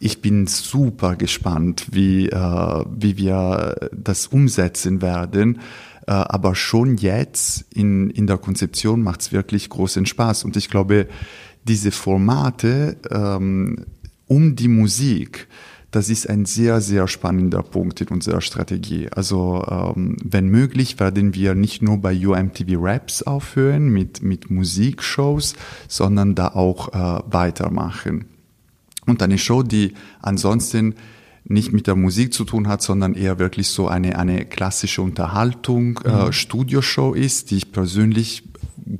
ich 0.00 0.22
bin 0.22 0.46
super 0.46 1.16
gespannt, 1.16 1.86
wie, 1.90 2.28
äh, 2.28 2.84
wie 2.96 3.16
wir 3.16 3.90
das 3.92 4.28
umsetzen 4.28 5.02
werden. 5.02 5.60
Äh, 6.06 6.12
aber 6.12 6.54
schon 6.54 6.96
jetzt 6.96 7.66
in, 7.74 8.08
in 8.10 8.26
der 8.26 8.38
Konzeption 8.38 9.02
macht 9.02 9.20
es 9.22 9.32
wirklich 9.32 9.68
großen 9.68 10.06
Spaß. 10.06 10.44
Und 10.44 10.56
ich 10.56 10.70
glaube, 10.70 11.08
diese 11.64 11.90
Formate 11.90 12.96
ähm, 13.10 13.84
um 14.28 14.54
die 14.54 14.68
Musik, 14.68 15.48
das 15.90 16.10
ist 16.10 16.28
ein 16.28 16.44
sehr, 16.44 16.82
sehr 16.82 17.08
spannender 17.08 17.62
Punkt 17.62 18.02
in 18.02 18.08
unserer 18.08 18.42
Strategie. 18.42 19.08
Also 19.10 19.64
ähm, 19.68 20.16
wenn 20.22 20.48
möglich, 20.48 21.00
werden 21.00 21.34
wir 21.34 21.54
nicht 21.54 21.80
nur 21.80 21.98
bei 21.98 22.14
UMTV 22.14 22.76
Raps 22.76 23.22
aufhören 23.22 23.88
mit, 23.88 24.22
mit 24.22 24.50
Musikshows, 24.50 25.54
sondern 25.88 26.34
da 26.34 26.48
auch 26.48 26.92
äh, 26.92 27.22
weitermachen. 27.32 28.26
Und 29.06 29.22
eine 29.22 29.38
Show, 29.38 29.62
die 29.62 29.94
ansonsten 30.20 30.94
nicht 31.44 31.72
mit 31.72 31.86
der 31.86 31.96
Musik 31.96 32.34
zu 32.34 32.44
tun 32.44 32.68
hat, 32.68 32.82
sondern 32.82 33.14
eher 33.14 33.38
wirklich 33.38 33.68
so 33.68 33.88
eine, 33.88 34.18
eine 34.18 34.44
klassische 34.44 35.00
Unterhaltung, 35.00 36.00
äh, 36.04 36.08
mhm. 36.10 36.28
äh, 36.28 36.32
Studioshow 36.34 37.14
ist, 37.14 37.50
die 37.50 37.56
ich 37.56 37.72
persönlich 37.72 38.42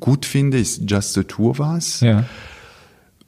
gut 0.01 0.25
finde, 0.25 0.59
ist 0.59 0.91
Just 0.91 1.13
the 1.13 1.25
of 1.39 1.61
Us. 1.61 2.01
Ja 2.01 2.25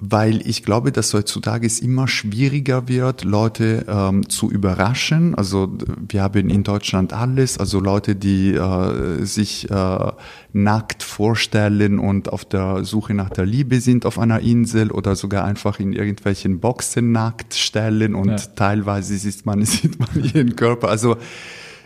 weil 0.01 0.47
ich 0.49 0.63
glaube, 0.63 0.93
dass 0.93 1.13
heutzutage 1.13 1.67
es 1.67 1.79
immer 1.79 2.09
schwieriger 2.09 2.89
wird, 2.89 3.23
Leute 3.23 3.85
ähm, 3.87 4.29
zu 4.31 4.51
überraschen. 4.51 5.35
Also 5.35 5.71
wir 6.09 6.23
haben 6.23 6.49
in 6.49 6.63
Deutschland 6.63 7.13
alles, 7.13 7.59
also 7.59 7.81
Leute, 7.81 8.17
die 8.17 8.55
äh, 8.55 9.25
sich 9.25 9.71
äh, 9.71 10.13
nackt 10.55 11.03
vorstellen 11.03 11.99
und 11.99 12.33
auf 12.33 12.47
der 12.47 12.83
Suche 12.85 13.13
nach 13.13 13.29
der 13.29 13.45
Liebe 13.45 13.81
sind 13.81 14.07
auf 14.07 14.19
einer 14.19 14.41
Insel 14.41 14.91
oder 14.91 15.15
sogar 15.17 15.45
einfach 15.45 15.79
in 15.79 15.93
irgendwelchen 15.93 16.61
Boxen 16.61 17.13
nackt 17.13 17.53
stellen 17.53 18.15
und 18.15 18.31
ja. 18.31 18.37
teilweise 18.57 19.19
sieht 19.19 19.45
man, 19.45 19.63
sieht 19.67 19.99
man 20.01 20.25
ihren 20.25 20.57
Körper. 20.57 20.89
Also 20.89 21.19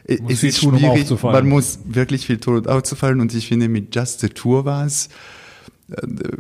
es 0.04 0.44
ist 0.44 0.60
tun, 0.60 0.78
schwierig, 0.78 1.10
um 1.10 1.18
man 1.22 1.48
muss 1.48 1.80
wirklich 1.84 2.26
viel 2.26 2.38
tun, 2.38 2.58
um 2.58 2.66
aufzufallen 2.66 3.20
und 3.20 3.34
ich 3.34 3.48
finde 3.48 3.68
mit 3.68 3.92
Just 3.94 4.20
the 4.20 4.28
Tour 4.28 4.64
war 4.64 4.86
es 4.86 5.08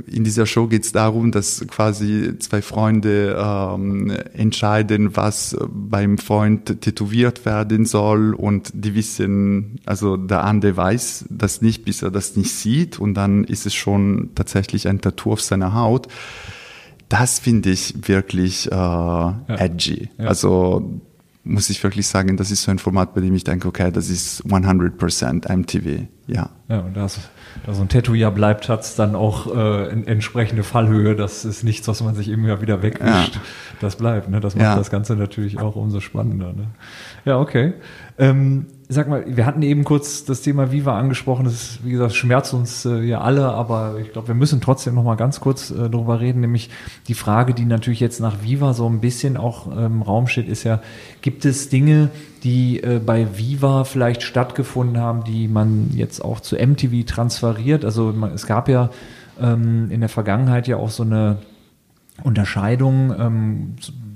in 0.06 0.24
dieser 0.24 0.46
Show 0.46 0.68
geht 0.68 0.84
es 0.84 0.92
darum, 0.92 1.30
dass 1.30 1.66
quasi 1.68 2.38
zwei 2.38 2.62
Freunde 2.62 3.36
ähm, 3.38 4.10
entscheiden, 4.32 5.16
was 5.16 5.56
beim 5.68 6.16
Freund 6.16 6.80
tätowiert 6.80 7.44
werden 7.44 7.84
soll 7.84 8.32
und 8.32 8.70
die 8.72 8.94
wissen, 8.94 9.80
also 9.84 10.16
der 10.16 10.44
andere 10.44 10.76
weiß 10.78 11.26
das 11.28 11.60
nicht, 11.60 11.84
bis 11.84 12.02
er 12.02 12.10
das 12.10 12.36
nicht 12.36 12.52
sieht 12.52 12.98
und 12.98 13.14
dann 13.14 13.44
ist 13.44 13.66
es 13.66 13.74
schon 13.74 14.30
tatsächlich 14.34 14.88
ein 14.88 15.02
Tattoo 15.02 15.32
auf 15.32 15.42
seiner 15.42 15.74
Haut. 15.74 16.08
Das 17.10 17.38
finde 17.38 17.70
ich 17.70 18.08
wirklich 18.08 18.72
äh, 18.72 18.74
ja. 18.74 19.36
edgy. 19.46 20.08
Ja. 20.16 20.28
Also 20.28 21.00
muss 21.44 21.68
ich 21.68 21.82
wirklich 21.84 22.06
sagen, 22.06 22.38
das 22.38 22.50
ist 22.50 22.62
so 22.62 22.70
ein 22.70 22.78
Format, 22.78 23.14
bei 23.14 23.20
dem 23.20 23.34
ich 23.34 23.44
denke, 23.44 23.68
okay, 23.68 23.92
das 23.92 24.08
ist 24.08 24.42
100% 24.46 25.54
MTV. 25.54 26.08
Ja. 26.26 26.48
Ja, 26.68 26.80
und 26.80 26.96
das 26.96 27.20
da 27.64 27.72
so 27.72 27.82
ein 27.82 27.88
Tattoo 27.88 28.14
ja 28.14 28.30
bleibt, 28.30 28.68
hat 28.68 28.80
es 28.80 28.96
dann 28.96 29.14
auch 29.14 29.54
äh, 29.54 29.88
entsprechende 29.88 30.62
Fallhöhe. 30.62 31.16
Das 31.16 31.44
ist 31.44 31.64
nichts, 31.64 31.88
was 31.88 32.02
man 32.02 32.14
sich 32.14 32.28
eben 32.28 32.46
ja 32.46 32.60
wieder 32.60 32.82
wegwischt. 32.82 33.36
Ja. 33.36 33.40
Das 33.80 33.96
bleibt. 33.96 34.28
Ne? 34.28 34.40
Das 34.40 34.54
macht 34.54 34.64
ja. 34.64 34.76
das 34.76 34.90
Ganze 34.90 35.16
natürlich 35.16 35.58
auch 35.60 35.76
umso 35.76 36.00
spannender. 36.00 36.52
Ne? 36.52 36.66
Ja, 37.24 37.38
okay. 37.38 37.74
Ähm, 38.18 38.66
sag 38.94 39.08
mal, 39.08 39.24
wir 39.26 39.46
hatten 39.46 39.62
eben 39.62 39.84
kurz 39.84 40.24
das 40.24 40.42
Thema 40.42 40.72
Viva 40.72 40.98
angesprochen. 40.98 41.44
Das 41.44 41.54
ist, 41.54 41.84
wie 41.84 41.90
gesagt, 41.90 42.14
schmerzt 42.14 42.54
uns 42.54 42.84
äh, 42.84 43.00
ja 43.00 43.20
alle, 43.20 43.48
aber 43.48 43.96
ich 44.00 44.12
glaube, 44.12 44.28
wir 44.28 44.34
müssen 44.34 44.60
trotzdem 44.60 44.94
noch 44.94 45.04
mal 45.04 45.16
ganz 45.16 45.40
kurz 45.40 45.70
äh, 45.70 45.90
darüber 45.90 46.20
reden. 46.20 46.40
Nämlich 46.40 46.70
die 47.08 47.14
Frage, 47.14 47.54
die 47.54 47.64
natürlich 47.64 48.00
jetzt 48.00 48.20
nach 48.20 48.42
Viva 48.42 48.74
so 48.74 48.88
ein 48.88 49.00
bisschen 49.00 49.36
auch 49.36 49.66
im 49.66 49.78
ähm, 49.78 50.02
Raum 50.02 50.26
steht, 50.26 50.48
ist 50.48 50.64
ja, 50.64 50.80
gibt 51.22 51.44
es 51.44 51.68
Dinge, 51.68 52.10
die 52.42 52.82
äh, 52.82 53.00
bei 53.04 53.38
Viva 53.38 53.84
vielleicht 53.84 54.22
stattgefunden 54.22 54.98
haben, 54.98 55.24
die 55.24 55.48
man 55.48 55.90
jetzt 55.94 56.24
auch 56.24 56.40
zu 56.40 56.56
MTV 56.56 57.04
transferiert? 57.06 57.84
Also 57.84 58.12
man, 58.12 58.32
es 58.32 58.46
gab 58.46 58.68
ja 58.68 58.90
ähm, 59.40 59.90
in 59.90 60.00
der 60.00 60.08
Vergangenheit 60.08 60.68
ja 60.68 60.76
auch 60.76 60.90
so 60.90 61.02
eine 61.02 61.38
Unterscheidung. 62.22 63.14
Ähm, 63.18 63.74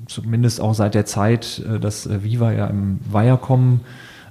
zumindest 0.08 0.60
auch 0.60 0.74
seit 0.74 0.94
der 0.94 1.06
Zeit, 1.06 1.62
äh, 1.68 1.78
dass 1.78 2.06
äh, 2.06 2.24
Viva 2.24 2.52
ja 2.52 2.66
im 2.66 2.98
Viacom 3.10 3.80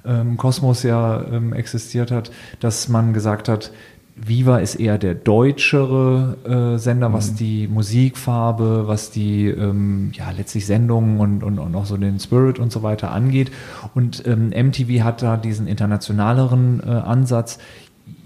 ähm, 0.06 0.36
Kosmos 0.36 0.82
ja 0.82 1.22
ähm, 1.30 1.52
existiert 1.52 2.10
hat, 2.10 2.30
dass 2.60 2.88
man 2.88 3.12
gesagt 3.12 3.48
hat, 3.48 3.72
Viva 4.20 4.58
ist 4.58 4.74
eher 4.74 4.98
der 4.98 5.14
deutschere 5.14 6.74
äh, 6.74 6.78
Sender, 6.78 7.12
was 7.12 7.32
mhm. 7.32 7.36
die 7.36 7.68
Musikfarbe, 7.68 8.84
was 8.86 9.10
die 9.10 9.46
ähm, 9.46 10.10
ja 10.12 10.30
letztlich 10.30 10.66
Sendungen 10.66 11.20
und, 11.20 11.42
und, 11.44 11.58
und 11.58 11.74
auch 11.74 11.86
so 11.86 11.96
den 11.96 12.18
Spirit 12.18 12.58
und 12.58 12.72
so 12.72 12.82
weiter 12.82 13.12
angeht. 13.12 13.52
Und 13.94 14.26
ähm, 14.26 14.48
MTV 14.48 15.04
hat 15.04 15.22
da 15.22 15.36
diesen 15.36 15.66
internationaleren 15.66 16.82
äh, 16.84 16.90
Ansatz. 16.90 17.58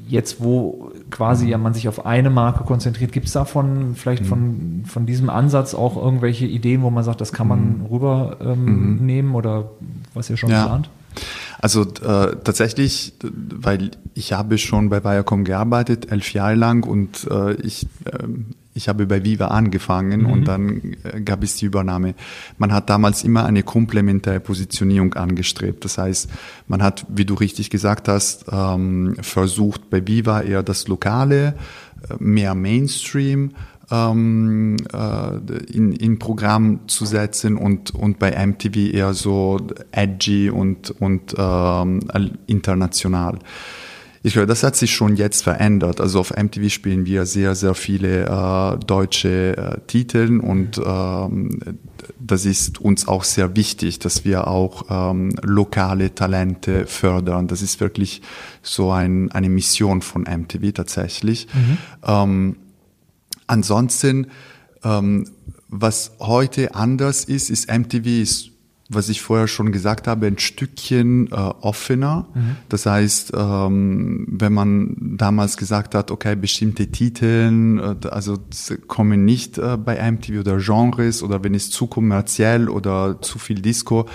Jetzt, 0.08 0.42
wo 0.42 0.90
quasi 1.10 1.48
ja 1.48 1.58
man 1.58 1.74
sich 1.74 1.88
auf 1.88 2.04
eine 2.04 2.28
Marke 2.28 2.64
konzentriert, 2.64 3.12
gibt 3.12 3.26
es 3.26 3.32
davon 3.32 3.94
vielleicht 3.94 4.24
mhm. 4.24 4.28
von, 4.28 4.82
von 4.86 5.06
diesem 5.06 5.30
Ansatz 5.30 5.74
auch 5.74 5.96
irgendwelche 5.96 6.46
Ideen, 6.46 6.82
wo 6.82 6.90
man 6.90 7.04
sagt, 7.04 7.20
das 7.20 7.32
kann 7.32 7.48
man 7.48 7.78
mhm. 7.78 7.86
rübernehmen 7.86 9.30
ähm, 9.30 9.34
oder 9.34 9.70
was 10.14 10.28
ihr 10.28 10.36
schon 10.36 10.50
ja. 10.50 10.66
plant? 10.66 10.90
Also 11.60 11.82
äh, 11.82 12.36
tatsächlich, 12.42 13.14
weil 13.22 13.92
ich 14.14 14.32
habe 14.32 14.58
schon 14.58 14.88
bei 14.88 15.04
Viacom 15.04 15.44
gearbeitet, 15.44 16.10
elf 16.10 16.32
Jahre 16.32 16.56
lang 16.56 16.84
und 16.84 17.28
äh, 17.30 17.54
ich, 17.54 17.86
äh, 18.04 18.26
ich 18.74 18.88
habe 18.88 19.06
bei 19.06 19.24
Viva 19.24 19.48
angefangen 19.48 20.22
mhm. 20.22 20.30
und 20.30 20.44
dann 20.48 20.96
äh, 21.04 21.20
gab 21.20 21.42
es 21.44 21.56
die 21.56 21.66
Übernahme. 21.66 22.14
Man 22.58 22.72
hat 22.72 22.90
damals 22.90 23.22
immer 23.22 23.44
eine 23.44 23.62
komplementäre 23.62 24.40
Positionierung 24.40 25.14
angestrebt. 25.14 25.84
Das 25.84 25.98
heißt, 25.98 26.30
man 26.66 26.82
hat, 26.82 27.06
wie 27.08 27.24
du 27.24 27.34
richtig 27.34 27.70
gesagt 27.70 28.08
hast, 28.08 28.46
ähm, 28.50 29.16
versucht 29.20 29.88
bei 29.88 30.06
Viva 30.06 30.40
eher 30.40 30.62
das 30.62 30.88
Lokale, 30.88 31.54
äh, 32.08 32.14
mehr 32.18 32.54
Mainstream, 32.54 33.52
ähm, 33.90 34.76
äh, 34.92 35.36
in, 35.72 35.92
in 35.92 36.18
Programm 36.18 36.80
zu 36.86 37.04
setzen 37.04 37.56
und, 37.56 37.94
und 37.94 38.18
bei 38.18 38.30
MTV 38.46 38.94
eher 38.94 39.14
so 39.14 39.58
edgy 39.90 40.50
und, 40.50 40.90
und 41.00 41.34
ähm, 41.36 42.00
international. 42.46 43.38
Ich 44.24 44.34
glaube, 44.34 44.46
das 44.46 44.62
hat 44.62 44.76
sich 44.76 44.94
schon 44.94 45.16
jetzt 45.16 45.42
verändert. 45.42 46.00
Also 46.00 46.20
auf 46.20 46.32
MTV 46.36 46.68
spielen 46.68 47.06
wir 47.06 47.26
sehr, 47.26 47.56
sehr 47.56 47.74
viele 47.74 48.26
äh, 48.26 48.78
deutsche 48.84 49.56
äh, 49.56 49.80
Titel 49.88 50.38
und 50.40 50.80
ähm, 50.84 51.58
das 52.20 52.44
ist 52.44 52.80
uns 52.80 53.08
auch 53.08 53.24
sehr 53.24 53.56
wichtig, 53.56 53.98
dass 53.98 54.24
wir 54.24 54.46
auch 54.46 54.84
ähm, 54.90 55.34
lokale 55.42 56.14
Talente 56.14 56.86
fördern. 56.86 57.48
Das 57.48 57.62
ist 57.62 57.80
wirklich 57.80 58.22
so 58.62 58.92
ein, 58.92 59.32
eine 59.32 59.48
Mission 59.48 60.02
von 60.02 60.22
MTV 60.22 60.72
tatsächlich. 60.72 61.48
Mhm. 61.52 61.78
Ähm, 62.06 62.56
Ansonsten, 63.46 64.28
ähm, 64.84 65.26
was 65.68 66.12
heute 66.18 66.74
anders 66.74 67.24
ist, 67.24 67.50
ist 67.50 67.70
MTV 67.70 68.06
ist 68.06 68.52
was 68.94 69.08
ich 69.08 69.22
vorher 69.22 69.48
schon 69.48 69.72
gesagt 69.72 70.06
habe, 70.06 70.26
ein 70.26 70.38
Stückchen 70.38 71.28
äh, 71.28 71.34
offener. 71.34 72.26
Mhm. 72.34 72.56
Das 72.68 72.86
heißt, 72.86 73.32
ähm, 73.34 74.26
wenn 74.28 74.52
man 74.52 75.16
damals 75.16 75.56
gesagt 75.56 75.94
hat, 75.94 76.10
okay, 76.10 76.36
bestimmte 76.36 76.88
Titel, 76.88 77.96
äh, 78.02 78.08
also 78.08 78.38
kommen 78.86 79.24
nicht 79.24 79.58
äh, 79.58 79.76
bei 79.76 80.10
MTV 80.10 80.40
oder 80.40 80.58
Genres 80.58 81.22
oder 81.22 81.42
wenn 81.44 81.54
es 81.54 81.70
zu 81.70 81.86
kommerziell 81.86 82.68
oder 82.68 83.20
zu 83.20 83.38
viel 83.38 83.60
Disco, 83.60 84.06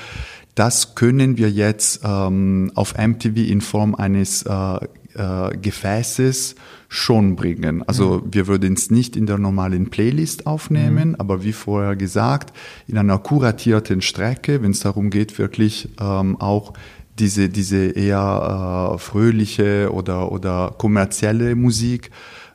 das 0.56 0.96
können 0.96 1.38
wir 1.38 1.52
jetzt 1.52 2.02
ähm, 2.04 2.72
auf 2.74 2.98
MTV 2.98 3.38
in 3.38 3.62
Form 3.62 3.94
eines 3.94 4.44
äh, 4.44 4.80
äh, 5.14 5.58
Gefäßes 5.58 6.56
schon 6.90 7.36
bringen. 7.36 7.84
Also 7.84 8.24
wir 8.30 8.48
würden 8.48 8.74
es 8.74 8.90
nicht 8.90 9.16
in 9.16 9.26
der 9.26 9.38
normalen 9.38 9.90
Playlist 9.90 10.48
aufnehmen, 10.48 11.10
mhm. 11.10 11.16
aber 11.16 11.44
wie 11.44 11.54
vorher 11.54 11.96
gesagt, 11.96 12.54
in 12.88 12.98
einer 12.98 13.18
kuratierten 13.18 14.02
Strecke, 14.02 14.62
wenn 14.62 14.72
es 14.72 14.80
darum 14.80 15.10
geht, 15.10 15.38
wirklich 15.38 15.90
ähm, 16.00 16.40
auch 16.40 16.74
diese, 17.20 17.50
diese 17.50 17.88
eher 17.88 18.94
äh, 18.94 18.98
fröhliche 19.00 19.92
oder, 19.92 20.32
oder 20.32 20.76
kommerzielle 20.78 21.56
Musik 21.56 22.12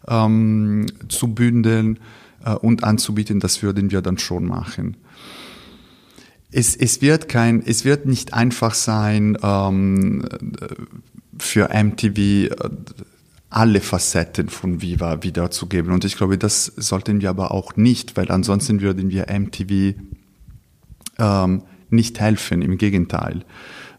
ähm, 0.08 0.86
zu 1.08 1.34
bündeln 1.34 1.98
äh, 2.44 2.54
und 2.54 2.84
anzubieten, 2.84 3.40
das 3.40 3.62
würden 3.62 3.90
wir 3.90 4.02
dann 4.02 4.18
schon 4.18 4.46
machen. 4.46 4.96
Es, 6.50 6.76
es 6.76 7.00
wird 7.02 7.28
kein, 7.28 7.62
es 7.64 7.84
wird 7.84 8.06
nicht 8.06 8.34
einfach 8.34 8.74
sein, 8.74 9.36
ähm, 9.42 10.24
für 11.38 11.70
MTV 11.72 12.18
äh, 12.18 12.48
alle 13.52 13.80
Facetten 13.80 14.48
von 14.48 14.80
Viva 14.80 15.22
wiederzugeben. 15.22 15.92
Und 15.92 16.04
ich 16.04 16.16
glaube, 16.16 16.38
das 16.38 16.66
sollten 16.66 17.20
wir 17.20 17.30
aber 17.30 17.52
auch 17.52 17.76
nicht, 17.76 18.16
weil 18.16 18.30
ansonsten 18.30 18.80
würden 18.80 19.10
wir 19.10 19.26
MTV 19.30 19.94
ähm, 21.18 21.62
nicht 21.90 22.18
helfen, 22.18 22.62
im 22.62 22.78
Gegenteil. 22.78 23.44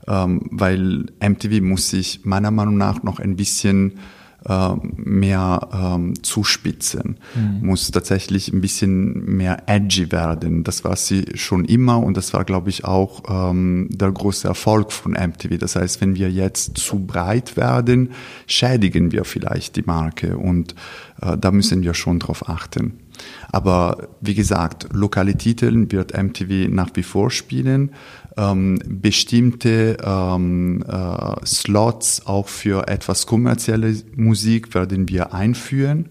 Ähm, 0.07 0.47
weil 0.51 1.05
MTV 1.21 1.61
muss 1.61 1.89
sich 1.89 2.25
meiner 2.25 2.51
Meinung 2.51 2.77
nach 2.77 3.03
noch 3.03 3.19
ein 3.19 3.35
bisschen 3.35 3.99
äh, 4.47 4.69
mehr 4.95 5.69
ähm, 5.73 6.21
zuspitzen, 6.23 7.17
mhm. 7.35 7.67
muss 7.67 7.91
tatsächlich 7.91 8.51
ein 8.51 8.61
bisschen 8.61 9.25
mehr 9.37 9.63
edgy 9.67 10.11
werden. 10.11 10.63
Das 10.63 10.83
war 10.83 10.95
sie 10.95 11.25
schon 11.35 11.65
immer 11.65 11.99
und 11.99 12.17
das 12.17 12.33
war, 12.33 12.43
glaube 12.45 12.69
ich, 12.69 12.85
auch 12.85 13.23
ähm, 13.29 13.87
der 13.91 14.11
große 14.11 14.47
Erfolg 14.47 14.91
von 14.91 15.13
MTV. 15.13 15.57
Das 15.57 15.75
heißt, 15.75 16.01
wenn 16.01 16.15
wir 16.15 16.29
jetzt 16.29 16.77
zu 16.77 16.99
breit 16.99 17.57
werden, 17.57 18.11
schädigen 18.47 19.11
wir 19.11 19.25
vielleicht 19.25 19.75
die 19.75 19.83
Marke 19.83 20.37
und 20.37 20.75
äh, 21.21 21.37
da 21.37 21.51
müssen 21.51 21.83
wir 21.83 21.93
schon 21.93 22.19
drauf 22.19 22.49
achten. 22.49 23.02
Aber 23.51 24.09
wie 24.21 24.33
gesagt, 24.33 24.87
lokale 24.91 25.35
Titel 25.37 25.91
wird 25.91 26.17
MTV 26.17 26.69
nach 26.69 26.89
wie 26.95 27.03
vor 27.03 27.29
spielen. 27.31 27.91
Ähm, 28.35 28.79
bestimmte 28.85 29.97
ähm, 30.03 30.83
äh, 30.87 31.45
Slots 31.45 32.25
auch 32.25 32.47
für 32.47 32.87
etwas 32.87 33.27
kommerzielle 33.27 33.95
Musik 34.15 34.73
werden 34.73 35.07
wir 35.07 35.33
einführen. 35.33 36.09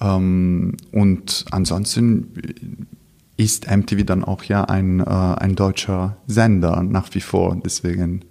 Ähm, 0.00 0.76
und 0.92 1.44
ansonsten 1.50 2.86
ist 3.36 3.70
MTV 3.70 4.04
dann 4.04 4.24
auch 4.24 4.44
ja 4.44 4.64
ein, 4.64 5.00
äh, 5.00 5.04
ein 5.04 5.54
deutscher 5.54 6.16
Sender 6.26 6.82
nach 6.82 7.14
wie 7.14 7.20
vor. 7.20 7.56
Deswegen 7.64 8.22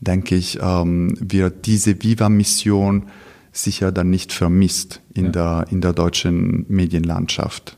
denke 0.00 0.36
ich, 0.36 0.58
ähm, 0.62 1.16
wird 1.20 1.66
diese 1.66 2.00
Viva-Mission 2.02 3.04
sicher 3.52 3.92
dann 3.92 4.10
nicht 4.10 4.32
vermisst 4.32 5.00
in, 5.14 5.26
ja. 5.26 5.30
der, 5.30 5.66
in 5.70 5.80
der 5.80 5.92
deutschen 5.92 6.66
Medienlandschaft. 6.68 7.76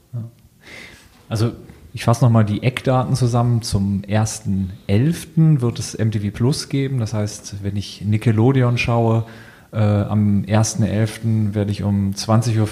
Also 1.28 1.52
ich 1.92 2.04
fasse 2.04 2.24
nochmal 2.24 2.44
die 2.44 2.62
Eckdaten 2.62 3.16
zusammen. 3.16 3.62
Zum 3.62 4.02
1.11. 4.02 5.60
wird 5.60 5.78
es 5.78 5.98
MTV 5.98 6.32
Plus 6.32 6.68
geben. 6.68 6.98
Das 6.98 7.14
heißt, 7.14 7.56
wenn 7.62 7.76
ich 7.76 8.02
Nickelodeon 8.02 8.78
schaue, 8.78 9.24
äh, 9.72 9.78
am 9.78 10.42
1.11. 10.42 11.54
werde 11.54 11.70
ich 11.70 11.82
um 11.82 12.12
20.15 12.12 12.58
Uhr 12.58 12.66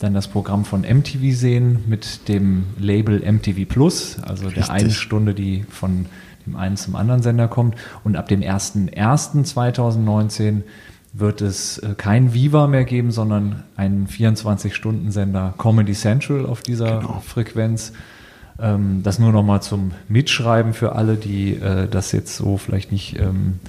dann 0.00 0.14
das 0.14 0.26
Programm 0.28 0.64
von 0.64 0.80
MTV 0.82 1.36
sehen 1.36 1.84
mit 1.86 2.28
dem 2.28 2.64
Label 2.78 3.20
MTV 3.20 3.68
Plus, 3.68 4.18
also 4.22 4.46
Richtig. 4.46 4.66
der 4.66 4.74
eine 4.74 4.90
Stunde, 4.90 5.34
die 5.34 5.64
von 5.68 6.06
dem 6.46 6.56
einen 6.56 6.76
zum 6.76 6.96
anderen 6.96 7.22
Sender 7.22 7.46
kommt. 7.48 7.76
Und 8.02 8.16
ab 8.16 8.28
dem 8.28 8.40
1.1.2019 8.40 10.62
wird 11.14 11.40
es 11.40 11.78
äh, 11.78 11.94
kein 11.96 12.34
Viva 12.34 12.66
mehr 12.66 12.84
geben, 12.84 13.12
sondern 13.12 13.62
einen 13.76 14.08
24-Stunden-Sender 14.08 15.54
Comedy 15.56 15.94
Central 15.94 16.44
auf 16.44 16.60
dieser 16.60 17.00
genau. 17.00 17.20
Frequenz. 17.20 17.92
Ähm, 18.58 19.02
das 19.02 19.18
nur 19.18 19.32
noch 19.32 19.44
mal 19.44 19.60
zum 19.60 19.92
Mitschreiben 20.08 20.74
für 20.74 20.94
alle, 20.94 21.16
die 21.16 21.54
äh, 21.54 21.88
das 21.88 22.12
jetzt 22.12 22.36
so 22.36 22.56
vielleicht 22.56 22.92
nicht 22.92 23.18
ähm, 23.18 23.60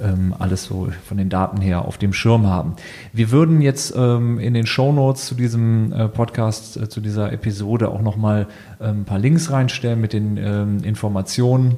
ähm, 0.00 0.34
alles 0.38 0.64
so 0.64 0.88
von 1.06 1.16
den 1.18 1.28
Daten 1.28 1.60
her 1.60 1.84
auf 1.84 1.98
dem 1.98 2.12
Schirm 2.12 2.46
haben. 2.46 2.74
Wir 3.12 3.30
würden 3.30 3.60
jetzt 3.60 3.94
ähm, 3.96 4.38
in 4.38 4.54
den 4.54 4.66
Show 4.66 4.92
Notes 4.92 5.26
zu 5.26 5.34
diesem 5.34 5.92
äh, 5.92 6.08
Podcast, 6.08 6.76
äh, 6.76 6.88
zu 6.88 7.00
dieser 7.00 7.32
Episode 7.32 7.90
auch 7.90 8.02
noch 8.02 8.16
mal 8.16 8.46
ähm, 8.80 9.00
ein 9.00 9.04
paar 9.04 9.18
Links 9.18 9.50
reinstellen 9.50 10.00
mit 10.00 10.12
den 10.12 10.36
ähm, 10.36 10.84
Informationen 10.84 11.76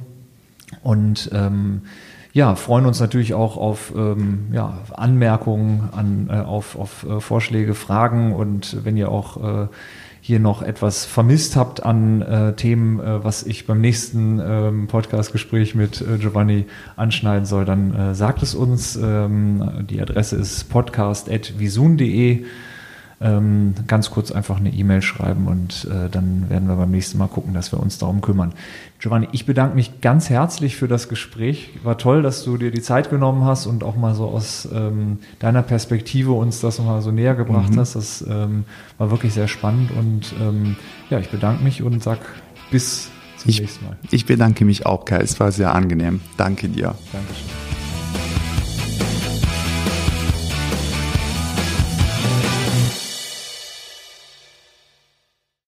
und 0.83 1.29
ähm, 1.33 1.81
ja, 2.37 2.53
freuen 2.53 2.85
uns 2.85 2.99
natürlich 2.99 3.33
auch 3.33 3.57
auf 3.57 3.91
ähm, 3.95 4.49
ja, 4.51 4.77
Anmerkungen, 4.93 5.89
an, 5.91 6.27
äh, 6.29 6.35
auf, 6.35 6.77
auf 6.77 7.03
äh, 7.03 7.19
Vorschläge, 7.19 7.73
Fragen 7.73 8.31
und 8.31 8.85
wenn 8.85 8.95
ihr 8.95 9.09
auch 9.09 9.63
äh, 9.63 9.67
hier 10.21 10.39
noch 10.39 10.61
etwas 10.61 11.03
vermisst 11.03 11.55
habt 11.55 11.81
an 11.83 12.21
äh, 12.21 12.53
Themen, 12.53 12.99
äh, 12.99 13.23
was 13.23 13.41
ich 13.41 13.65
beim 13.65 13.81
nächsten 13.81 14.39
ähm, 14.39 14.85
Podcastgespräch 14.85 15.73
mit 15.73 15.99
äh, 15.99 16.19
Giovanni 16.19 16.67
anschneiden 16.95 17.45
soll, 17.47 17.65
dann 17.65 18.13
sagt 18.13 18.43
es 18.43 18.53
uns. 18.53 18.95
Ähm, 18.95 19.87
die 19.89 19.99
Adresse 19.99 20.35
ist 20.35 20.69
podcast.visun.de 20.69 22.45
ähm, 23.19 23.73
ganz 23.87 24.11
kurz 24.11 24.31
einfach 24.31 24.57
eine 24.57 24.69
E-Mail 24.69 25.01
schreiben 25.01 25.47
und 25.47 25.85
äh, 25.85 26.09
dann 26.09 26.49
werden 26.49 26.67
wir 26.67 26.75
beim 26.75 26.91
nächsten 26.91 27.17
Mal 27.17 27.27
gucken, 27.27 27.53
dass 27.53 27.71
wir 27.71 27.79
uns 27.79 27.97
darum 27.97 28.21
kümmern. 28.21 28.53
Giovanni, 28.99 29.27
ich 29.31 29.45
bedanke 29.45 29.75
mich 29.75 30.01
ganz 30.01 30.29
herzlich 30.29 30.75
für 30.75 30.87
das 30.87 31.09
Gespräch. 31.09 31.71
War 31.83 31.97
toll, 31.97 32.21
dass 32.21 32.43
du 32.43 32.57
dir 32.57 32.69
die 32.69 32.81
Zeit 32.81 33.09
genommen 33.09 33.43
hast 33.43 33.65
und 33.65 33.83
auch 33.83 33.95
mal 33.95 34.13
so 34.13 34.25
aus 34.25 34.67
ähm, 34.71 35.19
deiner 35.39 35.63
Perspektive 35.63 36.33
uns 36.33 36.59
das 36.59 36.77
nochmal 36.77 37.01
so 37.01 37.11
näher 37.11 37.33
gebracht 37.33 37.73
mhm. 37.73 37.79
hast. 37.79 37.95
Das 37.95 38.23
ähm, 38.27 38.65
war 38.99 39.09
wirklich 39.09 39.33
sehr 39.33 39.47
spannend 39.47 39.91
und 39.91 40.33
ähm, 40.39 40.75
ja, 41.09 41.19
ich 41.19 41.29
bedanke 41.29 41.63
mich 41.63 41.81
und 41.81 42.03
sag 42.03 42.19
bis 42.69 43.09
zum 43.37 43.49
Ich, 43.49 43.61
nächsten 43.61 43.85
Mal. 43.85 43.97
ich 44.11 44.25
bedanke 44.25 44.63
mich 44.65 44.85
auch, 44.85 45.05
Kai. 45.05 45.17
Es 45.17 45.39
war 45.39 45.51
sehr 45.51 45.73
angenehm. 45.73 46.21
Danke 46.37 46.69
dir. 46.69 46.93
Dankeschön. 47.11 47.47